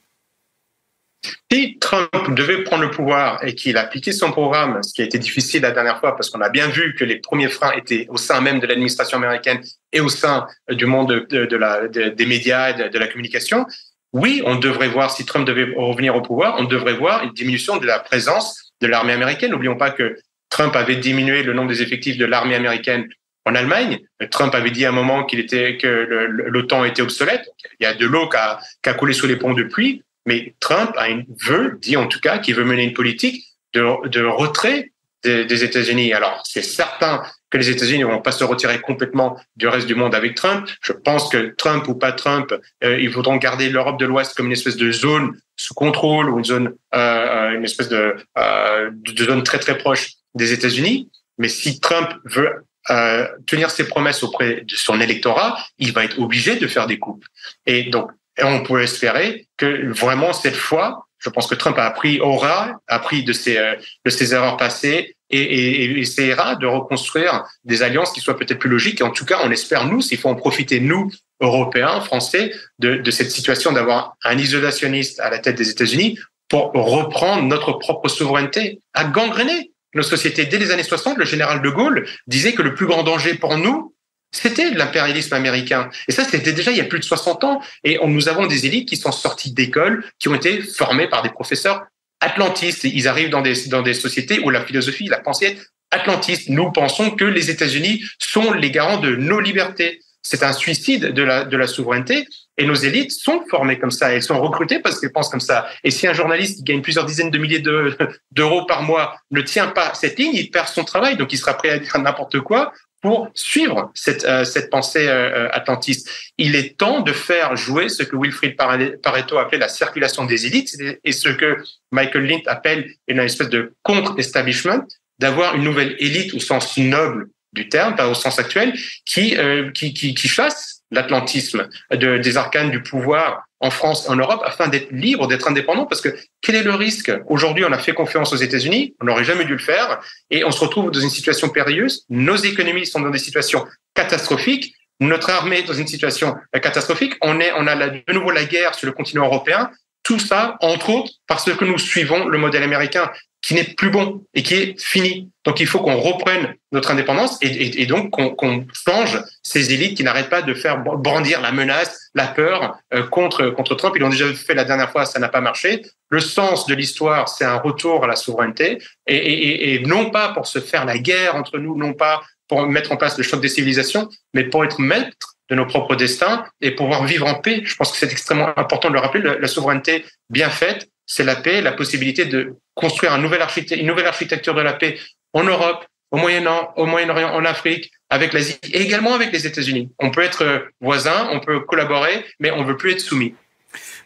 Si 1.50 1.78
Trump 1.80 2.10
devait 2.30 2.62
prendre 2.62 2.82
le 2.82 2.90
pouvoir 2.90 3.42
et 3.44 3.54
qu'il 3.54 3.76
appliquait 3.76 4.12
son 4.12 4.30
programme, 4.30 4.82
ce 4.82 4.92
qui 4.92 5.02
a 5.02 5.04
été 5.04 5.18
difficile 5.18 5.62
la 5.62 5.70
dernière 5.70 5.98
fois 6.00 6.16
parce 6.16 6.30
qu'on 6.30 6.40
a 6.40 6.48
bien 6.48 6.68
vu 6.68 6.94
que 6.94 7.04
les 7.04 7.16
premiers 7.16 7.48
freins 7.48 7.72
étaient 7.72 8.06
au 8.08 8.16
sein 8.16 8.40
même 8.40 8.60
de 8.60 8.66
l'administration 8.66 9.18
américaine 9.18 9.60
et 9.92 10.00
au 10.00 10.08
sein 10.08 10.46
du 10.70 10.86
monde 10.86 11.26
des 11.30 12.26
médias 12.26 12.70
et 12.70 12.90
de, 12.90 12.98
la 12.98 13.06
communication, 13.06 13.66
oui, 14.12 14.42
on 14.44 14.56
devrait 14.56 14.88
voir, 14.88 15.10
si 15.10 15.24
Trump 15.24 15.46
devait 15.46 15.74
revenir 15.76 16.16
au 16.16 16.22
pouvoir, 16.22 16.56
on 16.58 16.64
devrait 16.64 16.94
voir 16.94 17.24
une 17.24 17.32
diminution 17.32 17.76
de 17.76 17.86
la 17.86 17.98
présence 17.98 18.72
de 18.80 18.86
l'armée 18.86 19.12
américaine. 19.12 19.50
N'oublions 19.50 19.76
pas 19.76 19.90
que 19.90 20.16
Trump 20.48 20.74
avait 20.76 20.96
diminué 20.96 21.42
le 21.42 21.52
nombre 21.52 21.68
des 21.68 21.82
effectifs 21.82 22.16
de 22.16 22.24
l'armée 22.24 22.54
américaine 22.54 23.06
en 23.44 23.54
Allemagne. 23.54 23.98
Trump 24.30 24.54
avait 24.54 24.70
dit 24.70 24.84
à 24.84 24.90
un 24.90 24.92
moment 24.92 25.24
qu'il 25.24 25.40
était 25.40 25.76
que 25.76 25.86
l'OTAN 25.86 26.84
était 26.84 27.02
obsolète. 27.02 27.48
Il 27.80 27.84
y 27.84 27.86
a 27.86 27.94
de 27.94 28.06
l'eau 28.06 28.28
qui 28.28 28.36
a, 28.36 28.60
a 28.86 28.94
coulé 28.94 29.12
sous 29.12 29.26
les 29.26 29.36
ponts 29.36 29.54
depuis. 29.54 30.02
Mais 30.28 30.54
Trump 30.60 30.92
a 30.98 31.08
une, 31.08 31.24
veut, 31.46 31.78
dit 31.80 31.96
en 31.96 32.06
tout 32.06 32.20
cas, 32.20 32.36
qu'il 32.36 32.54
veut 32.54 32.64
mener 32.64 32.84
une 32.84 32.92
politique 32.92 33.46
de, 33.72 34.06
de 34.08 34.22
retrait 34.22 34.92
des, 35.24 35.64
États-Unis. 35.64 36.12
Alors, 36.12 36.42
c'est 36.44 36.60
certain 36.60 37.22
que 37.48 37.56
les 37.56 37.70
États-Unis 37.70 38.00
ne 38.00 38.04
vont 38.04 38.20
pas 38.20 38.32
se 38.32 38.44
retirer 38.44 38.78
complètement 38.82 39.40
du 39.56 39.66
reste 39.66 39.86
du 39.86 39.94
monde 39.94 40.14
avec 40.14 40.34
Trump. 40.34 40.68
Je 40.82 40.92
pense 40.92 41.30
que 41.30 41.54
Trump 41.56 41.88
ou 41.88 41.94
pas 41.94 42.12
Trump, 42.12 42.52
euh, 42.84 43.00
ils 43.00 43.08
voudront 43.08 43.36
garder 43.36 43.70
l'Europe 43.70 43.98
de 43.98 44.04
l'Ouest 44.04 44.36
comme 44.36 44.46
une 44.46 44.52
espèce 44.52 44.76
de 44.76 44.92
zone 44.92 45.40
sous 45.56 45.72
contrôle 45.72 46.28
ou 46.28 46.36
une 46.38 46.44
zone, 46.44 46.74
euh, 46.94 46.98
euh 46.98 47.50
une 47.52 47.64
espèce 47.64 47.88
de, 47.88 48.14
euh, 48.36 48.90
de 48.92 49.24
zone 49.24 49.42
très 49.44 49.58
très 49.58 49.78
proche 49.78 50.10
des 50.34 50.52
États-Unis. 50.52 51.10
Mais 51.38 51.48
si 51.48 51.80
Trump 51.80 52.10
veut 52.26 52.66
euh, 52.90 53.26
tenir 53.46 53.70
ses 53.70 53.86
promesses 53.86 54.22
auprès 54.22 54.62
de 54.62 54.74
son 54.74 54.98
électorat, 54.98 55.58
il 55.78 55.92
va 55.92 56.04
être 56.04 56.18
obligé 56.18 56.56
de 56.56 56.66
faire 56.66 56.86
des 56.86 56.98
coupes. 56.98 57.24
Et 57.66 57.84
donc, 57.84 58.10
et 58.38 58.44
on 58.44 58.62
peut 58.62 58.82
espérer 58.82 59.46
que 59.56 59.92
vraiment 59.92 60.32
cette 60.32 60.56
fois, 60.56 61.06
je 61.18 61.30
pense 61.30 61.46
que 61.46 61.54
Trump 61.54 61.76
a 61.78 61.84
appris, 61.84 62.20
aura 62.20 62.80
appris 62.86 63.24
de 63.24 63.32
ses, 63.32 63.58
euh, 63.58 63.74
de 64.04 64.10
ses 64.10 64.34
erreurs 64.34 64.56
passées 64.56 65.16
et, 65.30 66.00
essaiera 66.00 66.54
de 66.54 66.66
reconstruire 66.66 67.44
des 67.64 67.82
alliances 67.82 68.12
qui 68.12 68.20
soient 68.20 68.36
peut-être 68.36 68.58
plus 68.58 68.70
logiques. 68.70 69.00
Et 69.00 69.04
en 69.04 69.10
tout 69.10 69.24
cas, 69.24 69.40
on 69.44 69.50
espère, 69.50 69.84
nous, 69.86 70.00
s'il 70.00 70.18
faut 70.18 70.28
en 70.28 70.36
profiter, 70.36 70.80
nous, 70.80 71.10
Européens, 71.40 72.00
Français, 72.00 72.52
de, 72.78 72.96
de 72.96 73.10
cette 73.10 73.30
situation 73.30 73.72
d'avoir 73.72 74.16
un 74.24 74.38
isolationniste 74.38 75.20
à 75.20 75.28
la 75.28 75.38
tête 75.38 75.56
des 75.56 75.70
États-Unis 75.70 76.18
pour 76.48 76.72
reprendre 76.72 77.42
notre 77.42 77.72
propre 77.72 78.08
souveraineté, 78.08 78.80
à 78.94 79.04
gangréner 79.04 79.72
nos 79.94 80.02
sociétés. 80.02 80.46
Dès 80.46 80.58
les 80.58 80.70
années 80.70 80.82
60, 80.82 81.18
le 81.18 81.24
général 81.24 81.60
de 81.60 81.68
Gaulle 81.68 82.06
disait 82.26 82.54
que 82.54 82.62
le 82.62 82.74
plus 82.74 82.86
grand 82.86 83.02
danger 83.02 83.34
pour 83.34 83.58
nous, 83.58 83.94
c'était 84.30 84.70
l'impérialisme 84.70 85.34
américain. 85.34 85.88
Et 86.06 86.12
ça, 86.12 86.24
c'était 86.24 86.52
déjà 86.52 86.70
il 86.70 86.76
y 86.76 86.80
a 86.80 86.84
plus 86.84 86.98
de 86.98 87.04
60 87.04 87.44
ans. 87.44 87.62
Et 87.84 87.98
on, 88.02 88.08
nous 88.08 88.28
avons 88.28 88.46
des 88.46 88.66
élites 88.66 88.88
qui 88.88 88.96
sont 88.96 89.12
sorties 89.12 89.52
d'écoles, 89.52 90.04
qui 90.18 90.28
ont 90.28 90.34
été 90.34 90.60
formées 90.60 91.08
par 91.08 91.22
des 91.22 91.30
professeurs 91.30 91.86
atlantistes. 92.20 92.84
Ils 92.84 93.08
arrivent 93.08 93.30
dans 93.30 93.42
des, 93.42 93.66
dans 93.68 93.82
des 93.82 93.94
sociétés 93.94 94.40
où 94.40 94.50
la 94.50 94.64
philosophie, 94.64 95.06
la 95.06 95.20
pensée 95.20 95.46
est 95.46 95.58
atlantiste. 95.90 96.50
Nous 96.50 96.70
pensons 96.72 97.10
que 97.10 97.24
les 97.24 97.50
États-Unis 97.50 98.04
sont 98.18 98.52
les 98.52 98.70
garants 98.70 98.98
de 98.98 99.16
nos 99.16 99.40
libertés. 99.40 100.00
C'est 100.20 100.42
un 100.42 100.52
suicide 100.52 101.12
de 101.14 101.22
la, 101.22 101.44
de 101.44 101.56
la 101.56 101.66
souveraineté. 101.66 102.26
Et 102.58 102.66
nos 102.66 102.74
élites 102.74 103.12
sont 103.12 103.42
formées 103.48 103.78
comme 103.78 103.92
ça. 103.92 104.12
Elles 104.12 104.22
sont 104.22 104.38
recrutées 104.38 104.80
parce 104.80 105.00
qu'elles 105.00 105.12
pensent 105.12 105.30
comme 105.30 105.40
ça. 105.40 105.68
Et 105.84 105.90
si 105.90 106.06
un 106.06 106.12
journaliste 106.12 106.58
qui 106.58 106.64
gagne 106.64 106.82
plusieurs 106.82 107.06
dizaines 107.06 107.30
de 107.30 107.38
milliers 107.38 107.62
d'euros 108.32 108.66
par 108.66 108.82
mois 108.82 109.16
ne 109.30 109.40
tient 109.40 109.68
pas 109.68 109.94
cette 109.94 110.18
ligne, 110.18 110.34
il 110.34 110.50
perd 110.50 110.68
son 110.68 110.84
travail. 110.84 111.16
Donc, 111.16 111.32
il 111.32 111.38
sera 111.38 111.54
prêt 111.54 111.70
à 111.70 111.78
dire 111.78 111.96
n'importe 111.98 112.40
quoi 112.40 112.72
pour 113.00 113.30
suivre 113.34 113.90
cette, 113.94 114.24
euh, 114.24 114.44
cette 114.44 114.70
pensée 114.70 115.08
euh, 115.08 115.46
euh, 115.46 115.48
atlantiste. 115.52 116.10
Il 116.36 116.56
est 116.56 116.76
temps 116.76 117.00
de 117.00 117.12
faire 117.12 117.56
jouer 117.56 117.88
ce 117.88 118.02
que 118.02 118.16
Wilfried 118.16 118.56
Pareto 118.56 119.38
appelait 119.38 119.58
la 119.58 119.68
circulation 119.68 120.24
des 120.24 120.46
élites 120.46 120.76
et 121.04 121.12
ce 121.12 121.28
que 121.28 121.58
Michael 121.92 122.26
Lind 122.26 122.42
appelle 122.46 122.90
une 123.06 123.20
espèce 123.20 123.48
de 123.48 123.74
contre-establishment, 123.82 124.84
d'avoir 125.18 125.54
une 125.54 125.64
nouvelle 125.64 125.96
élite 125.98 126.34
au 126.34 126.40
sens 126.40 126.76
noble 126.76 127.28
du 127.52 127.68
terme, 127.68 127.96
pas 127.96 128.08
au 128.08 128.14
sens 128.14 128.38
actuel, 128.38 128.74
qui, 129.04 129.36
qui, 129.74 129.94
qui, 129.94 130.14
qui 130.14 130.28
chasse 130.28 130.77
l'atlantisme 130.90 131.68
de, 131.90 132.18
des 132.18 132.36
arcanes 132.36 132.70
du 132.70 132.82
pouvoir 132.82 133.44
en 133.60 133.70
France, 133.70 134.08
en 134.08 134.16
Europe, 134.16 134.42
afin 134.44 134.68
d'être 134.68 134.90
libre, 134.92 135.26
d'être 135.26 135.48
indépendant, 135.48 135.84
parce 135.84 136.00
que 136.00 136.14
quel 136.40 136.54
est 136.54 136.62
le 136.62 136.74
risque? 136.74 137.12
Aujourd'hui, 137.26 137.64
on 137.64 137.72
a 137.72 137.78
fait 137.78 137.92
confiance 137.92 138.32
aux 138.32 138.36
États-Unis, 138.36 138.94
on 139.00 139.06
n'aurait 139.06 139.24
jamais 139.24 139.44
dû 139.44 139.52
le 139.52 139.58
faire, 139.58 140.00
et 140.30 140.44
on 140.44 140.52
se 140.52 140.60
retrouve 140.60 140.90
dans 140.90 141.00
une 141.00 141.10
situation 141.10 141.48
périlleuse. 141.48 142.04
Nos 142.08 142.36
économies 142.36 142.86
sont 142.86 143.00
dans 143.00 143.10
des 143.10 143.18
situations 143.18 143.66
catastrophiques, 143.94 144.74
notre 145.00 145.30
armée 145.30 145.60
est 145.60 145.62
dans 145.62 145.74
une 145.74 145.86
situation 145.86 146.36
catastrophique. 146.62 147.14
On 147.22 147.40
est, 147.40 147.52
on 147.56 147.66
a 147.66 147.88
de 147.88 148.12
nouveau 148.12 148.30
la 148.30 148.44
guerre 148.44 148.74
sur 148.74 148.86
le 148.86 148.92
continent 148.92 149.24
européen. 149.24 149.70
Tout 150.02 150.18
ça, 150.18 150.56
entre 150.60 150.90
autres, 150.90 151.12
parce 151.26 151.44
que 151.52 151.64
nous 151.64 151.78
suivons 151.78 152.26
le 152.26 152.38
modèle 152.38 152.62
américain 152.62 153.10
qui 153.42 153.54
n'est 153.54 153.64
plus 153.64 153.90
bon 153.90 154.24
et 154.34 154.42
qui 154.42 154.54
est 154.54 154.80
fini. 154.80 155.30
Donc 155.44 155.60
il 155.60 155.66
faut 155.66 155.78
qu'on 155.78 155.98
reprenne 155.98 156.54
notre 156.72 156.90
indépendance 156.90 157.38
et, 157.40 157.86
donc 157.86 158.10
qu'on 158.10 158.66
change 158.72 159.22
ces 159.42 159.72
élites 159.72 159.96
qui 159.96 160.04
n'arrêtent 160.04 160.28
pas 160.28 160.42
de 160.42 160.52
faire 160.54 160.82
brandir 160.82 161.40
la 161.40 161.52
menace, 161.52 162.10
la 162.14 162.26
peur 162.26 162.76
euh, 162.92 163.06
contre 163.06 163.50
contre 163.50 163.74
Trump. 163.74 163.94
Ils 163.96 164.00
l'ont 164.00 164.10
déjà 164.10 164.32
fait 164.34 164.54
la 164.54 164.64
dernière 164.64 164.90
fois, 164.90 165.06
ça 165.06 165.18
n'a 165.18 165.28
pas 165.28 165.40
marché. 165.40 165.82
Le 166.10 166.20
sens 166.20 166.66
de 166.66 166.74
l'histoire, 166.74 167.28
c'est 167.28 167.44
un 167.44 167.58
retour 167.58 168.04
à 168.04 168.06
la 168.06 168.16
souveraineté 168.16 168.78
et, 169.06 169.74
et, 169.74 169.80
non 169.80 170.10
pas 170.10 170.30
pour 170.30 170.46
se 170.46 170.58
faire 170.58 170.84
la 170.84 170.98
guerre 170.98 171.36
entre 171.36 171.58
nous, 171.58 171.76
non 171.76 171.94
pas 171.94 172.22
pour 172.48 172.66
mettre 172.66 172.92
en 172.92 172.96
place 172.96 173.16
le 173.16 173.22
choc 173.22 173.40
des 173.40 173.48
civilisations, 173.48 174.08
mais 174.34 174.44
pour 174.44 174.64
être 174.64 174.80
maître 174.80 175.36
de 175.48 175.54
nos 175.54 175.66
propres 175.66 175.94
destins 175.94 176.44
et 176.60 176.72
pouvoir 176.72 177.04
vivre 177.04 177.26
en 177.26 177.34
paix. 177.34 177.62
Je 177.64 177.74
pense 177.76 177.92
que 177.92 177.98
c'est 177.98 178.10
extrêmement 178.10 178.58
important 178.58 178.88
de 178.88 178.94
le 178.94 179.00
rappeler. 179.00 179.38
La 179.38 179.48
souveraineté 179.48 180.04
bien 180.28 180.50
faite, 180.50 180.88
c'est 181.08 181.24
la 181.24 181.34
paix, 181.34 181.60
la 181.60 181.72
possibilité 181.72 182.26
de 182.26 182.54
construire 182.74 183.12
un 183.12 183.18
nouvel 183.18 183.44
une 183.72 183.86
nouvelle 183.86 184.06
architecture 184.06 184.54
de 184.54 184.60
la 184.60 184.74
paix 184.74 185.00
en 185.32 185.42
Europe, 185.42 185.84
au 186.10 186.18
Moyen-Orient, 186.18 186.72
au 186.76 186.86
Moyen-Orient, 186.86 187.34
en 187.34 187.44
Afrique, 187.44 187.90
avec 188.08 188.32
l'Asie 188.32 188.58
et 188.72 188.80
également 188.80 189.14
avec 189.14 189.32
les 189.32 189.46
États-Unis. 189.46 189.90
On 189.98 190.10
peut 190.10 190.22
être 190.22 190.68
voisin, 190.80 191.28
on 191.32 191.40
peut 191.40 191.60
collaborer, 191.60 192.24
mais 192.38 192.50
on 192.50 192.62
ne 192.62 192.64
veut 192.64 192.76
plus 192.76 192.92
être 192.92 193.00
soumis. 193.00 193.34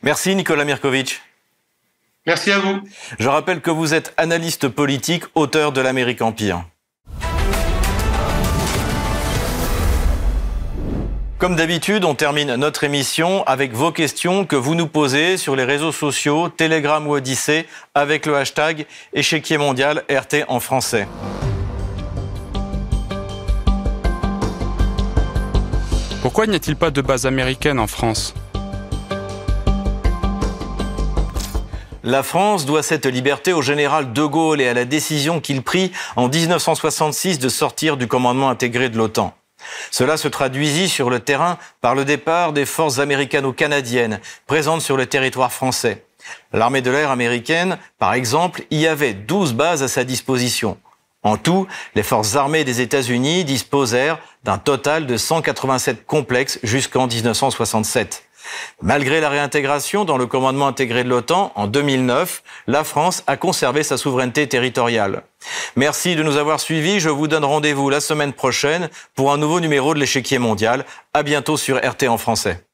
Merci 0.03 0.35
Nicolas 0.35 0.65
Mirkovic. 0.65 1.21
Merci 2.27 2.53
à 2.53 2.59
vous. 2.59 2.81
Je 3.19 3.29
rappelle 3.29 3.61
que 3.61 3.71
vous 3.71 3.95
êtes 3.95 4.15
analyste 4.17 4.69
politique, 4.69 5.25
auteur 5.35 5.73
de 5.73 5.81
l'Amérique 5.81 6.23
Empire. 6.23 6.65
Comme 11.43 11.57
d'habitude, 11.57 12.05
on 12.05 12.15
termine 12.15 12.55
notre 12.55 12.85
émission 12.85 13.43
avec 13.49 13.73
vos 13.73 13.91
questions 13.91 14.45
que 14.45 14.55
vous 14.55 14.77
nous 14.77 14.87
posez 14.87 15.37
sur 15.37 15.57
les 15.57 15.65
réseaux 15.65 15.91
sociaux, 15.91 16.49
Telegram 16.49 17.05
ou 17.05 17.15
Odyssée, 17.15 17.67
avec 17.97 18.27
le 18.27 18.37
hashtag 18.37 18.87
échiquier 19.13 19.59
mondial 19.59 20.05
RT 20.09 20.45
en 20.47 20.61
français. 20.61 21.09
Pourquoi 26.23 26.47
n'y 26.47 26.55
a-t-il 26.55 26.77
pas 26.77 26.93
de 26.93 27.01
base 27.01 27.27
américaine 27.27 27.81
en 27.81 27.89
France? 27.89 28.35
La 32.05 32.23
France 32.23 32.67
doit 32.67 32.85
cette 32.85 33.07
liberté 33.07 33.53
au 33.53 33.63
général 33.63 34.13
de 34.13 34.23
Gaulle 34.25 34.61
et 34.61 34.69
à 34.69 34.75
la 34.75 34.85
décision 34.85 35.41
qu'il 35.41 35.63
prit 35.63 35.91
en 36.15 36.29
1966 36.29 37.41
de 37.41 37.49
sortir 37.49 37.97
du 37.97 38.07
commandement 38.07 38.49
intégré 38.49 38.89
de 38.91 38.97
l'OTAN. 38.97 39.35
Cela 39.91 40.17
se 40.17 40.29
traduisit 40.29 40.89
sur 40.89 41.11
le 41.11 41.21
terrain 41.21 41.59
par 41.81 41.95
le 41.95 42.05
départ 42.05 42.53
des 42.53 42.67
forces 42.67 42.99
américano-canadiennes 42.99 44.21
présentes 44.47 44.83
sur 44.83 44.97
le 44.97 45.07
territoire 45.07 45.53
français. 45.53 46.05
L'armée 46.53 46.83
de 46.83 46.91
l'air 46.91 47.11
américaine, 47.11 47.79
par 47.99 48.15
exemple, 48.15 48.65
y 48.71 48.87
avait 48.87 49.15
12 49.15 49.55
bases 49.55 49.83
à 49.83 49.89
sa 49.89 50.05
disposition. 50.05 50.79
En 51.25 51.37
tout, 51.37 51.67
les 51.95 52.03
forces 52.03 52.35
armées 52.35 52.65
des 52.65 52.81
États-Unis 52.81 53.45
disposèrent 53.45 54.19
d'un 54.43 54.59
total 54.59 55.07
de 55.07 55.17
187 55.17 56.05
complexes 56.05 56.59
jusqu'en 56.65 57.07
1967. 57.07 58.25
Malgré 58.81 59.21
la 59.21 59.29
réintégration 59.29 60.05
dans 60.05 60.19
le 60.19 60.27
commandement 60.27 60.67
intégré 60.67 61.05
de 61.05 61.09
l'OTAN 61.09 61.53
en 61.55 61.67
2009, 61.67 62.43
la 62.67 62.85
France 62.85 63.23
a 63.27 63.37
conservé 63.37 63.83
sa 63.83 63.97
souveraineté 63.97 64.49
territoriale. 64.49 65.23
Merci 65.77 66.17
de 66.17 66.23
nous 66.23 66.37
avoir 66.37 66.61
suivis. 66.61 67.01
Je 67.01 67.09
vous 67.09 67.29
donne 67.29 67.45
rendez-vous 67.45 67.91
la 67.91 68.01
semaine 68.01 68.33
prochaine 68.33 68.91
pour 69.15 69.33
un 69.33 69.39
nouveau 69.39 69.61
numéro 69.61 69.95
de 69.95 70.01
l'échiquier 70.01 70.39
mondial. 70.39 70.85
À 71.15 71.23
bientôt 71.23 71.57
sur 71.57 71.77
RT 71.77 72.09
en 72.09 72.19
français. 72.19 72.65